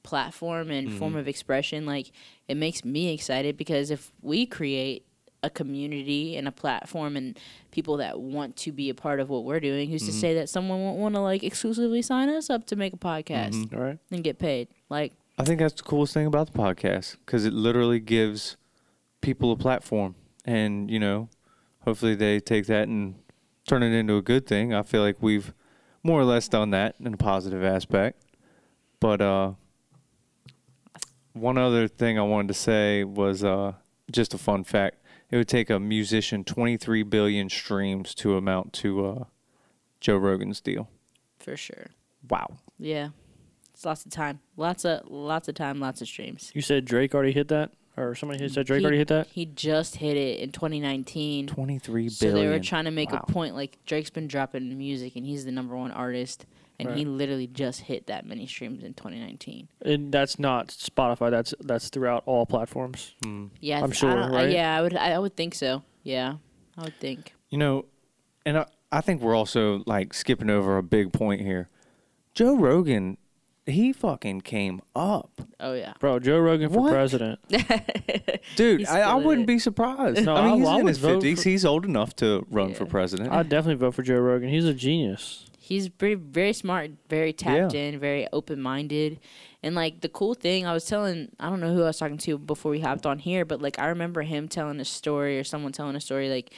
platform 0.02 0.70
and 0.70 0.92
form 0.92 1.14
of 1.16 1.28
expression, 1.28 1.86
like 1.86 2.10
it 2.48 2.56
makes 2.56 2.84
me 2.84 3.12
excited 3.12 3.56
because 3.56 3.90
if 3.90 4.12
we 4.20 4.46
create 4.46 5.04
a 5.44 5.50
community 5.50 6.36
and 6.36 6.46
a 6.46 6.52
platform 6.52 7.16
and 7.16 7.38
people 7.72 7.96
that 7.96 8.20
want 8.20 8.54
to 8.56 8.70
be 8.70 8.88
a 8.88 8.94
part 8.94 9.18
of 9.20 9.28
what 9.28 9.44
we're 9.44 9.58
doing, 9.60 9.90
who's 9.90 10.06
to 10.06 10.12
say 10.12 10.34
that 10.34 10.48
someone 10.48 10.80
won't 10.80 10.98
want 10.98 11.14
to 11.14 11.20
like 11.20 11.42
exclusively 11.42 12.00
sign 12.02 12.28
us 12.28 12.48
up 12.48 12.64
to 12.66 12.76
make 12.76 12.92
a 12.92 12.96
podcast 12.96 13.72
All 13.74 13.80
right. 13.80 13.98
and 14.10 14.22
get 14.22 14.38
paid? 14.38 14.68
Like, 14.88 15.12
I 15.38 15.44
think 15.44 15.60
that's 15.60 15.74
the 15.74 15.82
coolest 15.82 16.14
thing 16.14 16.26
about 16.26 16.52
the 16.52 16.58
podcast 16.58 17.16
because 17.24 17.44
it 17.44 17.52
literally 17.52 18.00
gives 18.00 18.56
people 19.20 19.52
a 19.52 19.56
platform, 19.56 20.14
and 20.44 20.90
you 20.90 20.98
know, 20.98 21.28
hopefully 21.80 22.14
they 22.14 22.38
take 22.40 22.66
that 22.66 22.88
and 22.88 23.14
turn 23.66 23.82
it 23.82 23.92
into 23.92 24.16
a 24.16 24.22
good 24.22 24.46
thing. 24.46 24.74
I 24.74 24.82
feel 24.82 25.02
like 25.02 25.16
we've 25.20 25.54
more 26.02 26.20
or 26.20 26.24
less 26.24 26.48
done 26.48 26.70
that 26.70 26.96
in 27.00 27.14
a 27.14 27.16
positive 27.16 27.64
aspect. 27.64 28.22
But 29.00 29.20
uh, 29.20 29.52
one 31.32 31.58
other 31.58 31.88
thing 31.88 32.18
I 32.18 32.22
wanted 32.22 32.48
to 32.48 32.54
say 32.54 33.04
was 33.04 33.42
uh, 33.42 33.72
just 34.10 34.34
a 34.34 34.38
fun 34.38 34.64
fact. 34.64 34.96
It 35.30 35.36
would 35.36 35.48
take 35.48 35.70
a 35.70 35.80
musician 35.80 36.44
23 36.44 37.04
billion 37.04 37.48
streams 37.48 38.14
to 38.16 38.36
amount 38.36 38.72
to 38.74 39.06
uh, 39.06 39.24
Joe 40.00 40.16
Rogan's 40.16 40.60
deal. 40.60 40.88
for 41.38 41.56
sure. 41.56 41.86
Wow. 42.28 42.58
Yeah. 42.78 43.08
It's 43.82 43.86
lots 43.86 44.06
of 44.06 44.12
time. 44.12 44.38
Lots 44.56 44.84
of 44.84 45.00
lots 45.10 45.48
of 45.48 45.56
time, 45.56 45.80
lots 45.80 46.00
of 46.00 46.06
streams. 46.06 46.52
You 46.54 46.62
said 46.62 46.84
Drake 46.84 47.16
already 47.16 47.32
hit 47.32 47.48
that, 47.48 47.72
or 47.96 48.14
somebody 48.14 48.40
had 48.40 48.52
said 48.52 48.64
Drake 48.64 48.78
He- 48.78 48.84
already 48.84 48.98
hit 48.98 49.08
that. 49.08 49.26
He 49.26 49.44
just 49.44 49.96
hit 49.96 50.16
it 50.16 50.38
in 50.38 50.52
2019. 50.52 51.48
23 51.48 52.08
So 52.08 52.30
they 52.30 52.46
were 52.46 52.60
trying 52.60 52.84
to 52.84 52.92
make 52.92 53.10
Wow. 53.10 53.24
a 53.26 53.32
point 53.32 53.56
like 53.56 53.78
Drake's 53.84 54.10
been 54.10 54.28
dropping 54.28 54.78
music 54.78 55.16
and 55.16 55.26
he's 55.26 55.44
the 55.44 55.50
number 55.50 55.76
one 55.76 55.90
artist 55.90 56.46
and 56.78 56.96
he 56.96 57.04
literally 57.04 57.48
just 57.48 57.80
hit 57.80 58.06
that 58.06 58.24
many 58.24 58.46
streams 58.46 58.84
in 58.84 58.94
2019. 58.94 59.66
And 59.84 60.12
that's 60.12 60.38
not 60.38 60.68
Spotify. 60.68 61.32
That's 61.32 61.52
that's 61.58 61.88
throughout 61.88 62.22
all 62.24 62.46
platforms. 62.46 63.14
Mm. 63.24 63.50
Yeah, 63.58 63.80
I 63.80 63.82
I'm 63.82 63.86
th- 63.88 63.96
sure, 63.98 64.10
I 64.12 64.14
don't- 64.14 64.30
right? 64.32 64.50
yeah, 64.50 64.78
I 64.78 64.80
would 64.80 64.94
I, 64.96 65.10
I 65.14 65.18
would 65.18 65.34
think 65.34 65.56
so. 65.56 65.82
Yeah. 66.04 66.36
I 66.78 66.82
would 66.84 67.00
think. 67.00 67.34
You 67.50 67.58
know, 67.58 67.86
and 68.46 68.58
I, 68.58 68.66
I 68.92 69.00
think 69.00 69.20
we're 69.22 69.34
also 69.34 69.82
like 69.86 70.14
skipping 70.14 70.50
over 70.50 70.78
a 70.78 70.84
big 70.84 71.12
point 71.12 71.40
here. 71.40 71.68
Joe 72.34 72.56
Rogan, 72.56 73.18
he 73.66 73.92
fucking 73.92 74.40
came 74.42 74.80
up. 74.96 75.40
Oh 75.60 75.72
yeah. 75.74 75.92
Bro, 76.00 76.20
Joe 76.20 76.38
Rogan 76.38 76.70
for 76.70 76.80
What? 76.80 76.92
president. 76.92 77.38
Dude, 78.56 78.80
He's 78.80 78.88
I, 78.88 79.02
I 79.02 79.04
killing 79.12 79.24
wouldn't 79.26 79.44
it. 79.44 79.46
be 79.46 79.58
surprised. 79.58 80.24
No, 80.24 80.34
I 80.34 80.42
mean, 80.42 80.52
I- 80.52 80.56
he's 80.58 80.66
I 80.68 80.76
in 80.78 80.84
would 80.84 80.88
his 80.88 80.98
vote 80.98 81.22
50s. 81.22 81.42
for- 81.42 81.48
He's 81.48 81.64
old 81.64 81.84
enough 81.84 82.16
to 82.16 82.46
run 82.50 82.70
Yeah. 82.70 82.74
for 82.74 82.86
president. 82.86 83.32
I'd 83.32 83.48
definitely 83.48 83.76
vote 83.80 83.94
for 83.94 84.02
Joe 84.02 84.18
Rogan. 84.18 84.48
He's 84.48 84.64
a 84.64 84.74
genius. 84.74 85.46
He's 85.58 85.86
very 85.86 86.14
very 86.14 86.52
smart, 86.52 86.90
very 87.08 87.32
tapped 87.32 87.72
in, 87.74 87.98
very 87.98 88.26
open 88.32 88.60
minded. 88.60 89.20
And 89.62 89.74
like 89.76 90.00
the 90.00 90.08
cool 90.08 90.34
thing, 90.34 90.66
I 90.66 90.72
was 90.72 90.84
telling 90.84 91.28
I 91.38 91.48
don't 91.48 91.60
know 91.60 91.72
who 91.72 91.82
I 91.82 91.86
was 91.86 91.98
talking 91.98 92.18
to 92.18 92.36
before 92.38 92.72
we 92.72 92.80
hopped 92.80 93.06
on 93.06 93.20
here, 93.20 93.44
but 93.44 93.62
like 93.62 93.78
I 93.78 93.86
remember 93.86 94.22
him 94.22 94.48
telling 94.48 94.80
a 94.80 94.84
story 94.84 95.38
or 95.38 95.44
someone 95.44 95.70
telling 95.72 95.94
a 95.94 96.00
story 96.00 96.28
like 96.28 96.52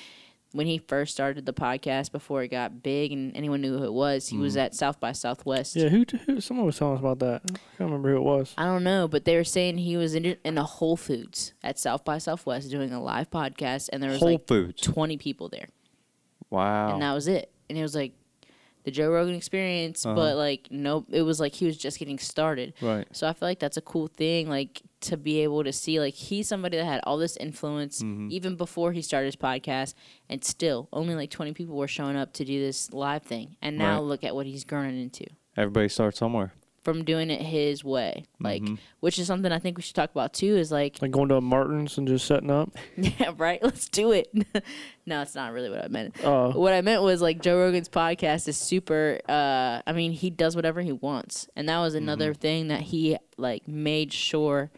when 0.55 0.67
he 0.67 0.79
first 0.79 1.13
started 1.13 1.45
the 1.47 1.53
podcast 1.53 2.13
before 2.13 2.43
it 2.45 2.49
got 2.49 2.81
big 2.83 3.11
and 3.13 3.37
anyone 3.37 3.61
knew 3.61 3.77
who 3.77 3.83
it 3.85 3.93
was, 3.93 4.29
he 4.29 4.39
was 4.39 4.57
at 4.57 4.73
South 4.75 5.01
by 5.01 5.11
Southwest. 5.11 5.75
Yeah, 5.75 5.89
who, 5.89 6.05
who? 6.27 6.41
Someone 6.41 6.65
was 6.65 6.79
telling 6.79 6.95
us 6.95 7.01
about 7.01 7.19
that. 7.19 7.43
I 7.45 7.49
can't 7.77 7.91
remember 7.91 8.13
who 8.13 8.19
it 8.19 8.23
was. 8.23 8.55
I 8.57 8.65
don't 8.65 8.85
know, 8.85 9.09
but 9.09 9.25
they 9.25 9.35
were 9.37 9.43
saying 9.45 9.79
he 9.79 9.97
was 9.97 10.15
in 10.15 10.37
in 10.45 10.57
a 10.57 10.63
Whole 10.65 10.97
Foods 10.97 11.55
at 11.65 11.79
South 11.79 12.05
by 12.05 12.19
Southwest 12.19 12.71
doing 12.71 12.93
a 12.93 13.03
live 13.03 13.31
podcast, 13.31 13.91
and 13.93 14.01
there 14.03 14.11
was 14.11 14.21
Whole 14.21 14.31
like 14.31 14.47
Foods. 14.47 14.81
twenty 14.81 15.17
people 15.17 15.49
there, 15.49 15.69
Wow. 16.51 16.93
and 16.95 17.03
that 17.03 17.13
was 17.13 17.27
it. 17.29 17.51
And 17.69 17.77
it 17.77 17.83
was 17.83 17.95
like 17.95 18.13
the 18.85 18.91
Joe 18.91 19.11
Rogan 19.11 19.35
experience, 19.35 20.05
Uh-huh. 20.07 20.15
but 20.15 20.37
like 20.37 20.69
no, 20.71 21.05
it 21.11 21.23
was 21.23 21.41
like 21.41 21.55
he 21.55 21.67
was 21.67 21.77
just 21.77 21.99
getting 21.99 22.19
started. 22.19 22.75
right. 22.81 23.07
So 23.13 23.27
I 23.27 23.33
feel 23.33 23.49
like 23.49 23.59
that's 23.59 23.77
a 23.77 23.81
cool 23.83 24.07
thing, 24.09 24.49
like 24.49 24.83
to 25.05 25.17
be 25.17 25.41
able 25.41 25.65
to 25.65 25.73
see 25.73 25.99
like 26.01 26.15
he's 26.15 26.49
somebody 26.49 26.77
that 26.77 26.85
had 26.85 27.01
all 27.05 27.17
this 27.19 27.37
influence 27.39 28.03
Mm-hmm. 28.03 28.29
even 28.31 28.57
before 28.57 28.93
he 28.93 29.03
started 29.03 29.27
his 29.27 29.37
podcast, 29.37 29.95
and 30.29 30.45
still 30.45 30.89
only 30.93 31.15
like 31.15 31.31
twenty 31.31 31.53
people 31.53 31.77
were 31.77 31.89
showing 31.89 32.17
up 32.17 32.33
to 32.35 32.45
do 32.45 32.61
this 32.61 32.93
live 32.93 33.23
thing, 33.23 33.57
and 33.63 33.79
now 33.79 33.95
Right. 34.01 34.05
look 34.09 34.25
at 34.25 34.35
what 34.35 34.47
he's 34.47 34.65
grown 34.65 34.95
into 34.95 35.25
Everybody 35.57 35.89
starts 35.89 36.19
somewhere. 36.19 36.53
From 36.85 37.03
doing 37.05 37.31
it 37.31 37.41
his 37.41 37.83
way, 37.83 38.25
like 38.41 38.63
Mhm. 38.63 38.79
which 39.01 39.19
is 39.19 39.27
something 39.27 39.51
I 39.51 39.59
think 39.59 39.77
we 39.77 39.83
should 39.83 39.95
talk 39.97 40.11
about 40.11 40.33
too. 40.35 40.55
Is 40.57 40.71
like 40.71 41.01
Like 41.03 41.11
going 41.11 41.29
to 41.31 41.37
a 41.37 41.41
Martin's 41.41 41.99
and 41.99 42.07
just 42.07 42.27
setting 42.27 42.51
up. 42.51 42.71
yeah, 42.97 43.33
right, 43.37 43.61
let's 43.63 43.89
do 43.89 44.13
it. 44.13 44.31
no, 45.07 45.23
it's 45.23 45.35
not 45.35 45.53
really 45.53 45.71
what 45.71 45.83
I 45.83 45.89
meant. 45.89 46.23
Uh, 46.25 46.53
What 46.53 46.73
I 46.75 46.83
meant 46.83 47.03
was 47.03 47.21
like 47.23 47.41
Joe 47.43 47.59
Rogan's 47.59 47.89
podcast 47.89 48.47
is 48.49 48.57
super. 48.57 49.19
Uh, 49.29 49.81
I 49.87 49.93
mean, 49.93 50.13
he 50.13 50.31
does 50.31 50.55
whatever 50.55 50.83
he 50.83 50.93
wants, 50.93 51.49
and 51.57 51.69
that 51.69 51.79
was 51.81 51.95
another 51.95 52.35
thing 52.35 52.69
that 52.69 52.83
he 52.83 53.17
like 53.37 53.67
made 53.67 54.13
sure 54.13 54.71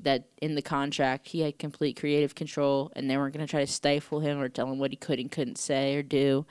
that 0.00 0.28
in 0.40 0.54
the 0.54 0.62
contract 0.62 1.28
he 1.28 1.40
had 1.40 1.58
complete 1.58 1.98
creative 1.98 2.34
control, 2.34 2.92
and 2.94 3.10
they 3.10 3.16
weren't 3.16 3.34
going 3.34 3.44
to 3.44 3.50
try 3.50 3.60
to 3.64 3.66
stifle 3.66 4.20
him 4.20 4.38
or 4.38 4.48
tell 4.48 4.70
him 4.70 4.78
what 4.78 4.90
he 4.92 4.96
could 4.96 5.18
and 5.18 5.30
couldn't 5.32 5.56
say 5.58 5.96
or 5.96 6.02
do. 6.02 6.44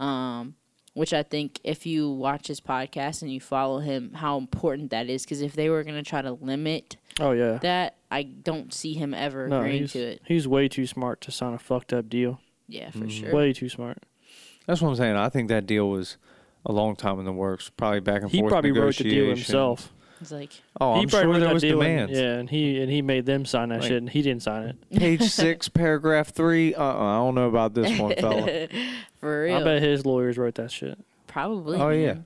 Um, 0.00 0.54
which 0.94 1.12
I 1.12 1.22
think 1.22 1.60
if 1.64 1.84
you 1.86 2.10
watch 2.10 2.46
his 2.48 2.60
podcast 2.60 3.22
and 3.22 3.30
you 3.32 3.40
follow 3.40 3.78
him, 3.80 4.12
how 4.14 4.38
important 4.38 4.90
that 4.90 5.08
is. 5.10 5.24
Because 5.24 5.42
if 5.42 5.52
they 5.54 5.68
were 5.68 5.82
going 5.84 5.96
to 5.96 6.08
try 6.08 6.22
to 6.22 6.32
limit 6.32 6.96
oh 7.20 7.32
yeah. 7.32 7.58
that, 7.58 7.96
I 8.10 8.22
don't 8.22 8.72
see 8.72 8.94
him 8.94 9.12
ever 9.14 9.48
No, 9.48 9.58
agreeing 9.60 9.82
he's, 9.82 9.92
to 9.92 9.98
it. 10.00 10.22
he's 10.26 10.48
way 10.48 10.68
too 10.68 10.86
smart 10.86 11.20
to 11.22 11.30
sign 11.32 11.52
a 11.54 11.58
fucked 11.58 11.92
up 11.92 12.08
deal. 12.08 12.40
Yeah, 12.68 12.90
for 12.90 13.08
sure. 13.10 13.32
Way 13.34 13.52
too 13.52 13.68
smart. 13.68 13.98
That's 14.66 14.80
what 14.80 14.88
I'm 14.88 14.96
saying. 14.96 15.16
I 15.16 15.28
think 15.28 15.48
that 15.48 15.66
deal 15.66 15.90
was 15.90 16.16
a 16.64 16.72
long 16.72 16.96
time 16.96 17.18
in 17.18 17.26
the 17.26 17.32
works. 17.32 17.70
Probably 17.76 18.00
back 18.00 18.22
and 18.22 18.30
He 18.30 18.38
forth. 18.38 18.50
He 18.50 18.52
probably 18.54 18.72
wrote 18.72 18.96
the 18.96 19.04
deal 19.04 19.26
himself. 19.26 19.92
It's 20.20 20.30
like 20.30 20.50
Oh, 20.80 20.94
he 20.94 21.00
I'm 21.02 21.08
probably 21.08 21.08
sure 21.08 21.26
wrote 21.26 21.32
there 21.40 21.48
that 21.48 21.52
was 21.54 21.62
deal 21.62 21.82
and- 21.82 22.08
demands. 22.08 22.18
yeah, 22.18 22.34
and 22.38 22.48
he 22.48 22.80
and 22.80 22.90
he 22.90 23.02
made 23.02 23.26
them 23.26 23.44
sign 23.44 23.68
that 23.70 23.80
Like- 23.80 23.88
shit, 23.88 23.98
and 23.98 24.08
he 24.08 24.22
didn't 24.22 24.42
sign 24.42 24.68
it. 24.68 24.98
Page 24.98 25.22
six, 25.24 25.68
paragraph 25.82 26.28
three. 26.30 26.74
Uh, 26.74 26.82
uh 26.82 26.86
I 26.86 27.16
don't 27.16 27.34
know 27.34 27.48
about 27.48 27.74
this 27.74 27.98
one, 27.98 28.14
fella. 28.14 28.68
for 29.24 29.42
real. 29.44 29.56
I 29.56 29.64
bet 29.64 29.82
his 29.82 30.04
lawyers 30.06 30.36
wrote 30.38 30.54
that 30.56 30.70
shit. 30.70 30.98
Probably. 31.26 31.78
Oh, 31.78 31.90
yeah. 31.90 32.16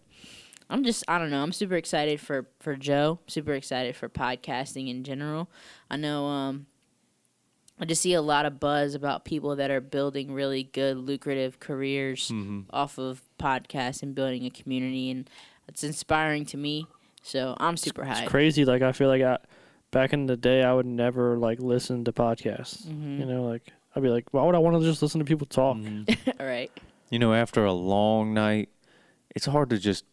I'm 0.70 0.84
just 0.84 1.02
I 1.08 1.18
don't 1.18 1.30
know. 1.30 1.42
I'm 1.42 1.52
super 1.52 1.76
excited 1.76 2.20
for 2.20 2.46
for 2.60 2.76
Joe. 2.76 3.20
Super 3.26 3.54
excited 3.54 3.96
for 3.96 4.08
podcasting 4.08 4.90
in 4.90 5.02
general. 5.04 5.48
I 5.90 5.96
know 5.96 6.26
um 6.26 6.66
I 7.80 7.84
just 7.84 8.02
see 8.02 8.12
a 8.12 8.20
lot 8.20 8.44
of 8.44 8.58
buzz 8.60 8.94
about 8.94 9.24
people 9.24 9.56
that 9.56 9.70
are 9.70 9.80
building 9.80 10.32
really 10.32 10.64
good 10.64 10.96
lucrative 10.98 11.60
careers 11.60 12.28
Mhm. 12.28 12.64
off 12.70 12.98
of 12.98 13.22
podcasts 13.38 14.02
and 14.02 14.14
building 14.14 14.44
a 14.44 14.50
community 14.50 15.10
and 15.10 15.30
it's 15.68 15.84
inspiring 15.84 16.44
to 16.46 16.56
me. 16.56 16.86
So 17.22 17.56
I'm 17.58 17.76
super 17.76 18.02
It's 18.02 18.20
hyped. 18.20 18.26
crazy. 18.26 18.64
Like 18.64 18.82
I 18.82 18.92
feel 18.92 19.08
like 19.08 19.22
I, 19.22 19.38
back 19.90 20.12
in 20.12 20.26
the 20.26 20.36
day, 20.36 20.62
I 20.64 20.74
would 20.74 20.86
never 20.86 21.38
like 21.38 21.60
listen 21.60 22.04
to 22.04 22.12
podcasts. 22.12 22.86
Mhm. 22.86 23.20
You 23.20 23.26
know, 23.26 23.44
like 23.44 23.62
I'd 23.96 24.02
be 24.02 24.08
like, 24.10 24.26
why 24.32 24.44
would 24.44 24.54
I 24.54 24.58
want 24.58 24.76
to 24.76 24.82
just 24.82 25.00
listen 25.00 25.18
to 25.20 25.24
people 25.24 25.46
talk? 25.46 25.76
Mhm. 25.76 26.06
All 26.40 26.46
right. 26.46 26.70
You 27.10 27.18
know, 27.18 27.32
after 27.34 27.64
a 27.64 27.72
long 27.72 28.34
night, 28.34 28.68
it's 29.34 29.46
hard 29.46 29.70
to 29.70 29.78
just 29.78 30.04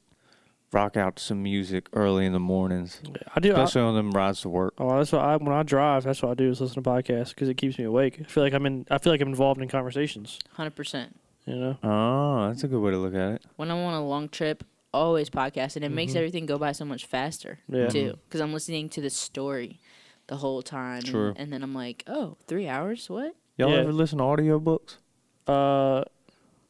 rock 0.71 0.97
out 0.97 1.19
some 1.19 1.41
music 1.43 1.87
early 1.93 2.25
in 2.25 2.33
the 2.33 2.39
mornings, 2.39 3.01
I 3.33 3.39
do. 3.39 3.49
I, 3.53 3.63
especially 3.63 3.81
on 3.87 3.95
them 3.95 4.11
rides 4.11 4.41
to 4.41 4.49
work. 4.49 4.73
oh, 4.77 4.97
that's 4.97 5.11
what 5.11 5.21
I 5.21 5.37
when 5.37 5.53
I 5.53 5.63
drive. 5.63 6.03
That's 6.03 6.21
what 6.21 6.31
I 6.31 6.33
do 6.35 6.49
is 6.49 6.59
listen 6.61 6.81
to 6.83 6.89
podcasts 6.89 7.29
because 7.29 7.47
it 7.49 7.55
keeps 7.55 7.77
me 7.77 7.85
awake. 7.85 8.19
I 8.21 8.23
feel 8.25 8.43
like 8.43 8.53
I'm 8.53 8.65
in. 8.65 8.85
I 8.89 8.97
feel 8.97 9.13
like 9.13 9.21
I'm 9.21 9.29
involved 9.29 9.61
in 9.61 9.67
conversations. 9.69 10.39
Hundred 10.53 10.75
percent. 10.75 11.17
You 11.45 11.55
know. 11.55 11.77
Oh, 11.83 12.47
that's 12.47 12.63
a 12.63 12.67
good 12.67 12.79
way 12.81 12.91
to 12.91 12.97
look 12.97 13.13
at 13.13 13.33
it. 13.33 13.45
When 13.55 13.69
I'm 13.71 13.77
on 13.77 13.93
a 13.93 14.05
long 14.05 14.29
trip, 14.29 14.63
always 14.93 15.29
podcast, 15.29 15.75
and 15.75 15.85
it 15.85 15.89
makes 15.91 16.13
Mhm. 16.13 16.17
everything 16.17 16.45
go 16.45 16.57
by 16.57 16.71
so 16.71 16.85
much 16.85 17.05
faster 17.05 17.59
Yeah. 17.69 17.87
too. 17.87 18.17
Because 18.27 18.41
I'm 18.41 18.51
listening 18.53 18.89
to 18.89 19.01
the 19.01 19.09
story 19.11 19.79
the 20.27 20.37
whole 20.37 20.61
time, 20.63 20.97
and- 20.99 21.05
True. 21.05 21.33
And, 21.37 21.53
then 21.53 21.61
I'm 21.61 21.75
like, 21.75 22.03
oh, 22.07 22.37
three 22.47 22.67
hours? 22.67 23.09
What? 23.11 23.35
Y'all 23.57 23.69
Yeah. 23.69 23.77
ever 23.81 23.93
listen 23.93 24.17
to 24.17 24.23
audiobooks? 24.23 24.97
Uh, 25.45 26.03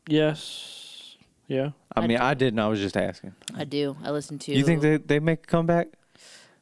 yes. 0.08 1.16
Yeah. 1.48 1.72
I, 1.96 2.02
I 2.02 2.08
mean, 2.08 2.18
do. 2.18 2.24
I 2.24 2.34
didn't. 2.34 2.60
I 2.60 2.68
was 2.68 2.80
just 2.80 2.98
asking. 2.98 3.34
I 3.56 3.64
do. 3.64 3.96
I 4.04 4.12
listen 4.12 4.40
to. 4.40 4.54
You 4.54 4.64
think 4.64 4.82
they 4.82 4.98
they 4.98 5.20
make 5.20 5.44
a 5.44 5.48
comeback? 5.48 5.88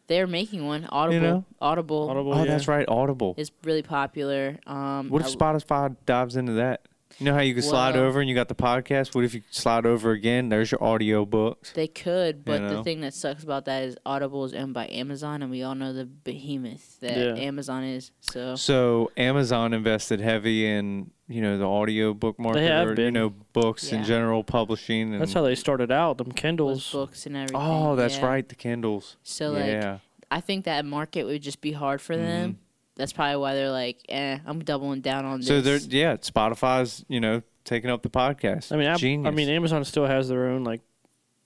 they're 0.08 0.28
making 0.28 0.66
one? 0.66 0.86
Audible. 0.90 1.14
You 1.16 1.22
know? 1.22 1.46
Audible. 1.62 2.10
Audible. 2.10 2.34
Oh, 2.34 2.44
yeah. 2.44 2.52
that's 2.52 2.68
right, 2.68 2.88
Audible. 2.88 3.36
It's 3.38 3.52
really 3.64 3.82
popular. 3.82 4.58
Um, 4.68 5.10
What 5.10 5.22
if 5.22 5.28
I- 5.28 5.32
Spotify 5.32 5.96
dives 6.06 6.36
into 6.36 6.54
that? 6.54 6.82
You 7.20 7.26
know 7.26 7.34
how 7.34 7.42
you 7.42 7.54
can 7.54 7.64
slide 7.64 7.96
Well- 7.96 8.06
over 8.06 8.20
and 8.20 8.30
you 8.30 8.36
got 8.36 8.48
the 8.48 8.56
podcast. 8.56 9.16
What 9.16 9.24
if 9.24 9.34
you 9.34 9.42
slide 9.52 9.86
over 9.86 10.12
again? 10.12 10.50
There's 10.50 10.72
your 10.72 10.84
audio 10.84 11.26
books. 11.26 11.72
They 11.72 11.88
could, 11.88 12.44
but 12.44 12.62
know? 12.62 12.78
the 12.78 12.84
thing 12.84 13.02
that 13.02 13.14
sucks 13.14 13.44
about 13.44 13.66
that 13.66 13.84
is 13.84 13.96
Audible 14.06 14.46
is 14.46 14.54
owned 14.54 14.74
by 14.74 14.88
Amazon, 14.90 15.42
and 15.42 15.52
we 15.52 15.64
all 15.64 15.76
know 15.76 15.94
the 15.94 16.06
behemoth 16.06 17.00
that 17.02 17.18
Yeah. 17.18 17.44
Amazon 17.44 17.84
is. 17.84 18.12
So 18.22 18.56
So 18.56 19.12
Amazon 19.18 19.74
invested 19.74 20.20
heavy 20.20 20.66
in 20.66 21.12
you 21.28 21.42
know 21.42 21.58
the 21.58 21.66
audio 21.68 22.14
book 22.14 22.38
market 22.38 22.68
have 22.68 22.88
or 22.88 22.90
you 22.92 22.96
been. 22.96 23.14
know 23.14 23.30
books 23.54 23.92
in 23.92 24.00
Yeah. 24.00 24.06
general 24.06 24.44
publishing. 24.44 25.14
And, 25.14 25.22
That's 25.22 25.34
how 25.34 25.44
they 25.44 25.56
started 25.56 25.92
out. 25.92 26.18
Them 26.18 26.28
with 26.28 26.36
Kindles. 26.36 26.92
books 26.92 27.26
and 27.26 27.36
everything. 27.36 27.58
Oh, 27.60 27.96
that's 27.96 28.18
yeah. 28.18 28.26
right, 28.26 28.48
the 28.48 28.56
Kindles. 28.56 29.18
So 29.24 29.52
like, 29.52 29.66
yeah, 29.68 30.00
I 30.30 30.42
think 30.42 30.66
that 30.66 30.84
market 30.86 31.26
would 31.26 31.42
just 31.42 31.62
be 31.62 31.72
hard 31.72 32.02
for 32.02 32.16
mm-hmm. 32.16 32.26
them. 32.26 32.60
That's 32.96 33.12
probably 33.14 33.38
why 33.38 33.56
they're 33.56 33.72
like, 33.72 34.06
eh, 34.10 34.38
I'm 34.46 34.64
doubling 34.64 35.02
down 35.02 35.26
on 35.26 35.40
Mm-hmm. 35.40 35.48
so 35.48 35.62
they're 35.62 35.78
yeah, 35.78 36.18
Spotify's 36.18 37.04
you 37.08 37.20
know 37.20 37.42
taking 37.66 37.90
up 37.90 38.04
the 38.04 38.10
podcast. 38.10 38.72
I 38.72 38.78
mean, 38.78 38.88
App- 38.88 39.00
genius. 39.00 39.28
I 39.28 39.32
mean, 39.32 39.50
Amazon 39.50 39.84
still 39.86 40.06
has 40.06 40.28
their 40.30 40.48
own 40.48 40.64
like, 40.64 40.82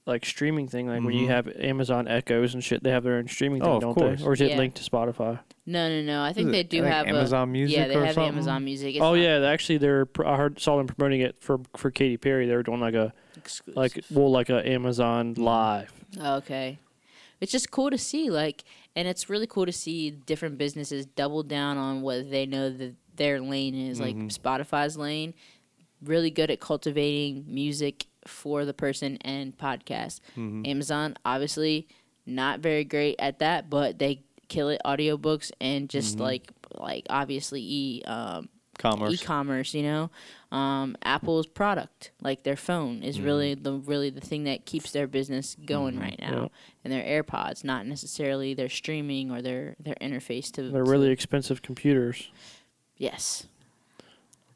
like 0.06 0.26
streaming 0.26 0.68
thing. 0.68 0.88
Like 0.88 1.04
when 1.04 1.14
you 1.16 1.28
have 1.28 1.48
Amazon 1.60 2.08
Echoes 2.08 2.54
and 2.54 2.64
shit, 2.64 2.84
they 2.84 2.92
have 2.92 3.04
their 3.04 3.16
own 3.16 3.28
streaming 3.28 3.62
thing, 3.62 3.70
Oh, 3.70 3.76
of 3.76 3.82
don't 3.82 3.94
course. 3.96 4.20
they? 4.20 4.26
Or 4.26 4.34
is 4.34 4.42
it 4.42 4.52
Yeah. 4.52 4.58
linked 4.58 4.78
to 4.78 4.90
Spotify? 4.90 5.40
no, 5.66 5.90
no, 5.90 6.02
no. 6.02 6.24
I 6.24 6.32
think 6.34 6.48
Is 6.48 6.52
they 6.54 6.64
do 6.64 6.82
like 6.82 6.92
have 6.92 7.08
Amazon 7.08 7.44
a, 7.44 7.52
Music 7.52 7.78
Yeah, 7.78 7.88
they 7.88 7.96
or 7.96 8.06
have 8.06 8.16
something? 8.16 8.34
Amazon 8.34 8.64
Music. 8.66 8.96
It's 8.96 9.02
oh 9.04 9.14
not 9.16 9.22
yeah, 9.22 9.40
they 9.40 9.48
actually 9.48 9.78
they're. 9.78 10.08
I 10.26 10.36
heard 10.38 10.60
saw 10.60 10.78
them 10.78 10.88
promoting 10.88 11.22
it 11.22 11.38
for 11.42 11.60
for 11.76 11.92
Katy 11.92 12.18
Perry. 12.18 12.48
They 12.48 12.56
were 12.56 12.64
doing 12.64 12.80
like 12.82 12.94
a 12.96 13.14
exclusive. 13.38 13.78
like 13.78 14.04
well 14.10 14.32
like 14.32 14.50
a 14.50 14.68
Amazon 14.68 15.34
Mm-hmm. 15.36 15.44
Live. 15.44 15.94
Okay. 16.20 16.80
It's 17.40 17.52
just 17.52 17.70
cool 17.70 17.92
to 17.92 18.00
see, 18.00 18.32
like, 18.32 18.64
and 18.98 19.08
it's 19.08 19.30
really 19.30 19.48
cool 19.48 19.66
to 19.66 19.72
see 19.72 20.10
different 20.12 20.58
businesses 20.58 21.06
double 21.06 21.44
down 21.44 21.78
on 21.78 22.02
what 22.02 22.30
they 22.32 22.46
know 22.46 22.70
that 22.70 22.96
their 23.16 23.40
lane 23.40 23.76
is. 23.76 24.00
Like 24.00 24.16
Mhm. 24.16 24.32
Spotify's 24.38 24.98
lane, 24.98 25.34
really 26.02 26.30
good 26.32 26.52
at 26.52 26.60
cultivating 26.60 27.46
music 27.48 28.08
for 28.26 28.66
the 28.66 28.74
person 28.74 29.18
and 29.22 29.58
podcast. 29.58 30.20
Mhm. 30.36 30.68
Amazon, 30.68 31.16
obviously, 31.26 31.88
not 32.26 32.60
very 32.60 32.84
great 32.84 33.16
at 33.20 33.40
that, 33.40 33.70
but 33.70 34.00
they 34.00 34.24
kill 34.50 34.70
it 34.70 34.82
audiobooks 34.86 35.52
and 35.62 35.90
just 35.90 36.18
Mhm. 36.18 36.22
like 36.22 36.52
like 36.80 37.06
obviously 37.10 37.62
e 37.62 38.04
um, 38.06 38.50
commerce. 38.78 39.14
e-commerce 39.14 39.74
you 39.74 39.84
know 39.84 40.10
um, 40.52 40.96
apple's 41.04 41.46
product 41.48 42.12
like 42.22 42.44
their 42.44 42.56
phone 42.56 43.04
is 43.04 43.18
Mm-hmm. 43.18 43.26
really 43.26 43.54
the 43.56 43.74
really 43.74 44.10
the 44.10 44.22
thing 44.22 44.44
that 44.46 44.66
keeps 44.66 44.92
their 44.92 45.08
business 45.08 45.56
going 45.66 45.96
Mhm. 45.96 46.02
right 46.02 46.20
now 46.20 46.42
Yeah. 46.44 46.48
and 46.84 46.94
their 46.94 47.04
airpods 47.24 47.64
not 47.64 47.86
necessarily 47.86 48.54
their 48.54 48.70
streaming 48.70 49.32
or 49.32 49.42
their 49.42 49.76
their 49.80 49.96
interface 50.02 50.52
to 50.54 50.62
They're 50.72 50.84
to- 50.84 50.90
really 50.92 51.10
expensive 51.10 51.62
computers. 51.62 52.30
yes 52.98 53.48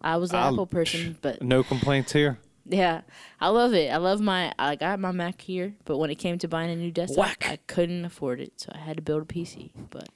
i 0.02 0.18
was 0.18 0.32
an 0.32 0.38
I'll- 0.38 0.54
apple 0.54 0.66
person 0.68 1.18
but 1.22 1.42
no 1.42 1.64
complaints 1.64 2.12
here. 2.14 2.40
yeah 2.66 3.02
i 3.40 3.50
love 3.50 3.74
it 3.74 3.92
i 3.92 3.98
love 3.98 4.22
my 4.22 4.54
i 4.58 4.76
got 4.76 5.00
my 5.00 5.12
mac 5.12 5.42
here 5.42 5.76
but 5.86 5.98
when 5.98 6.10
it 6.10 6.16
came 6.16 6.38
to 6.40 6.48
buying 6.48 6.70
a 6.70 6.76
new 6.76 6.92
desktop 6.92 7.18
Whack. 7.26 7.46
i 7.50 7.58
couldn't 7.68 8.06
afford 8.06 8.40
it 8.40 8.54
so 8.62 8.72
i 8.74 8.78
had 8.78 8.96
to 8.98 9.02
build 9.04 9.24
a 9.24 9.26
pc 9.26 9.72
but 9.90 10.08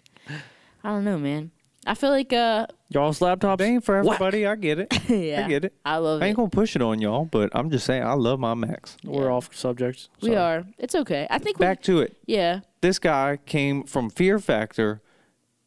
i 0.84 0.90
don't 0.90 1.04
know 1.04 1.18
man 1.18 1.52
i 1.86 1.94
feel 1.96 2.10
like 2.10 2.32
uh 2.34 2.68
Y'all's 2.90 3.20
laptops. 3.20 3.58
They 3.58 3.66
ain't 3.72 3.84
for 3.84 4.02
Whack. 4.04 4.22
everybody. 4.22 4.46
I 4.46 4.56
get 4.56 4.80
it. 4.80 4.94
yeah 5.10 5.44
I 5.46 5.50
get 5.50 5.66
it. 5.66 5.74
i 5.84 5.98
love 5.98 6.22
it. 6.22 6.24
I 6.24 6.28
it 6.28 6.30
ain't 6.30 6.38
gonna 6.38 6.50
push 6.50 6.76
it 6.76 6.82
on 6.82 7.00
y'all, 7.02 7.26
but 7.26 7.50
I'm 7.54 7.70
just 7.72 7.86
saying 7.86 8.04
I 8.04 8.14
love 8.14 8.40
my 8.40 8.54
Macs. 8.54 8.96
We're 9.04 9.26
Yeah. 9.26 9.32
off 9.32 9.50
subject. 9.56 10.08
we 10.22 10.30
Sorry. 10.30 10.38
are 10.60 10.66
it's 10.78 10.96
okay 10.96 11.28
i 11.30 11.38
think 11.40 11.58
we 11.60 11.66
Back 11.66 11.82
to 11.84 12.00
it. 12.02 12.16
yeah 12.26 12.62
This 12.82 13.00
guy 13.00 13.38
came 13.46 13.84
from 13.84 14.10
Fear 14.10 14.40
Factor, 14.40 15.02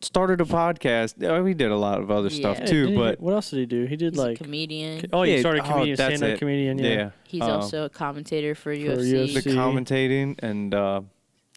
started 0.00 0.40
a 0.40 0.44
podcast. 0.44 1.22
Oh, 1.24 1.44
he 1.44 1.54
did 1.54 1.72
a 1.72 1.76
lot 1.76 2.00
of 2.00 2.10
other 2.10 2.30
stuff 2.30 2.58
Yeah. 2.58 2.64
Yeah, 2.64 2.70
too, 2.70 2.80
didn't 2.86 2.92
he- 2.92 2.98
but 3.04 3.20
what 3.20 3.34
else 3.34 3.50
did 3.50 3.58
he 3.58 3.66
do? 3.66 3.84
He 3.84 3.96
did 3.96 4.12
he's 4.14 4.18
like 4.18 4.40
a 4.40 4.44
comedian 4.44 5.06
oh, 5.12 5.22
he 5.24 5.34
Yeah, 5.34 5.40
started 5.40 5.62
oh, 5.64 5.72
comedian, 5.72 5.96
that's 5.96 6.16
stand 6.16 6.32
up 6.32 6.36
it. 6.36 6.38
comedian. 6.38 6.78
Yeah. 6.78 6.88
yeah, 6.88 7.10
He's 7.26 7.42
um, 7.42 7.50
also 7.50 7.84
a 7.84 7.90
commentator 7.90 8.54
for, 8.54 8.72
for 8.74 8.80
UFC. 8.80 9.34
the 9.34 9.40
UFC. 9.40 9.54
commentating 9.54 10.36
and 10.38 10.72
uh, 10.72 11.00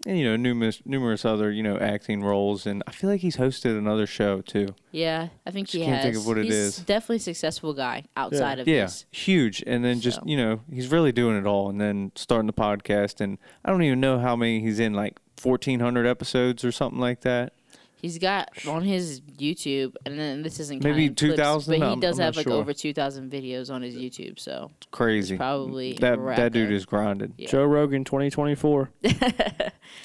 and 0.06 0.18
you 0.18 0.26
know 0.26 0.36
numerous 0.36 0.82
numerous 0.86 1.24
other 1.26 1.52
you 1.52 1.64
know 1.64 1.78
acting 1.78 2.22
roles, 2.24 2.66
and 2.66 2.84
I 2.88 2.92
feel 2.92 3.10
like 3.10 3.22
he's 3.22 3.38
hosted 3.38 3.78
another 3.78 4.06
show 4.08 4.42
too. 4.42 4.70
Yeah, 4.92 5.30
I 5.46 5.52
think 5.52 5.68
Just 5.68 5.78
he 5.78 5.84
can't 5.86 5.96
has. 5.98 6.04
think 6.06 6.16
of 6.18 6.26
what 6.28 6.38
it 6.38 6.46
He's 6.46 6.54
is. 6.54 6.78
definitely 6.78 7.18
a 7.18 7.20
successful 7.20 7.74
guy 7.74 8.04
outside 8.18 8.60
of 8.60 8.68
yeah, 8.68 8.84
this. 8.86 9.06
huge. 9.12 9.64
And 9.68 9.84
then 9.86 10.00
just 10.02 10.18
So. 10.18 10.24
you 10.26 10.38
know 10.38 10.62
he's 10.72 10.90
really 10.92 11.12
doing 11.12 11.38
it 11.38 11.46
all, 11.46 11.70
and 11.70 11.80
then 11.80 12.12
starting 12.16 12.48
the 12.48 12.54
podcast, 12.54 13.22
and 13.22 13.38
I 13.66 13.70
don't 13.72 13.84
even 13.84 14.00
know 14.00 14.20
how 14.20 14.36
many 14.36 14.60
he's 14.62 14.80
in, 14.80 14.94
like 14.94 15.18
fourteen 15.38 15.80
hundred 15.80 16.06
episodes 16.08 16.64
or 16.66 16.72
something 16.72 17.00
like 17.00 17.22
that. 17.22 17.54
He's 18.02 18.18
got 18.18 18.50
on 18.68 18.82
his 18.84 19.22
YouTube, 19.22 19.94
and 20.06 20.18
then 20.20 20.42
this 20.42 20.60
isn't 20.60 20.84
Maybe 20.84 21.08
counting 21.10 21.36
clips, 21.36 21.38
2,000? 21.38 21.80
but 21.80 21.90
he 21.94 22.00
does 22.02 22.20
I'm 22.20 22.26
have 22.26 22.36
like 22.36 22.48
sure. 22.48 22.54
over 22.54 22.74
two 22.74 22.94
thousand 22.94 23.32
videos 23.32 23.72
on 23.74 23.82
his 23.82 23.96
YouTube. 23.96 24.40
So 24.40 24.72
It's 24.78 24.88
crazy. 24.92 25.38
probably 25.38 25.94
that 25.94 26.18
a 26.20 26.24
that 26.36 26.52
dude 26.52 26.64
record. 26.64 26.76
is 26.76 26.86
grinded. 26.86 27.34
Yeah. 27.38 27.50
Joe 27.50 27.66
Rogan 27.66 28.04
2024. 28.04 28.90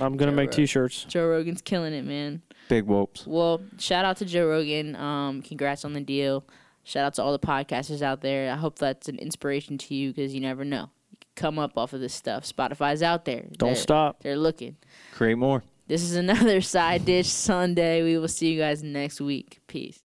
I'm 0.01 0.17
gonna 0.17 0.31
Joe 0.33 0.37
make 0.37 0.49
Rogan. 0.51 0.51
T-shirts. 0.51 1.05
Joe 1.05 1.27
Rogan's 1.29 1.63
killing 1.63 1.93
it, 1.95 2.05
man. 2.05 2.43
Big 2.69 2.85
whoops. 2.85 3.27
Well, 3.27 3.61
shout 3.79 4.05
out 4.05 4.17
to 4.19 4.25
Joe 4.25 4.47
Rogan. 4.49 4.97
Um, 4.97 5.43
congrats 5.43 5.85
on 5.85 5.93
the 5.93 6.01
deal. 6.01 6.45
Shout 6.85 7.05
out 7.05 7.15
to 7.15 7.23
all 7.23 7.33
the 7.33 7.39
podcasters 7.39 8.03
out 8.03 8.21
there. 8.21 8.53
I 8.53 8.57
hope 8.57 8.79
that's 8.79 9.09
an 9.09 9.19
inspiration 9.19 9.79
to 9.79 9.95
you 9.95 10.13
because 10.13 10.35
you 10.35 10.41
never 10.41 10.65
know. 10.65 10.91
You 11.11 11.17
can 11.21 11.29
come 11.35 11.59
up 11.59 11.77
off 11.79 11.93
of 11.93 12.01
this 12.01 12.15
stuff. 12.15 12.45
Spotify's 12.45 13.03
out 13.03 13.25
there. 13.25 13.47
Don't 13.57 13.71
They're- 13.71 13.75
stop. 13.77 14.23
They're 14.23 14.37
looking. 14.37 14.77
Create 15.13 15.37
more. 15.39 15.63
This 15.89 16.03
is 16.03 16.17
another 16.17 16.61
Side 16.63 17.05
Dish 17.05 17.29
Sunday. 17.29 18.03
We 18.03 18.19
will 18.19 18.29
see 18.29 18.53
you 18.53 18.61
guys 18.61 18.83
next 18.83 19.21
week. 19.21 19.61
Peace. 19.69 19.95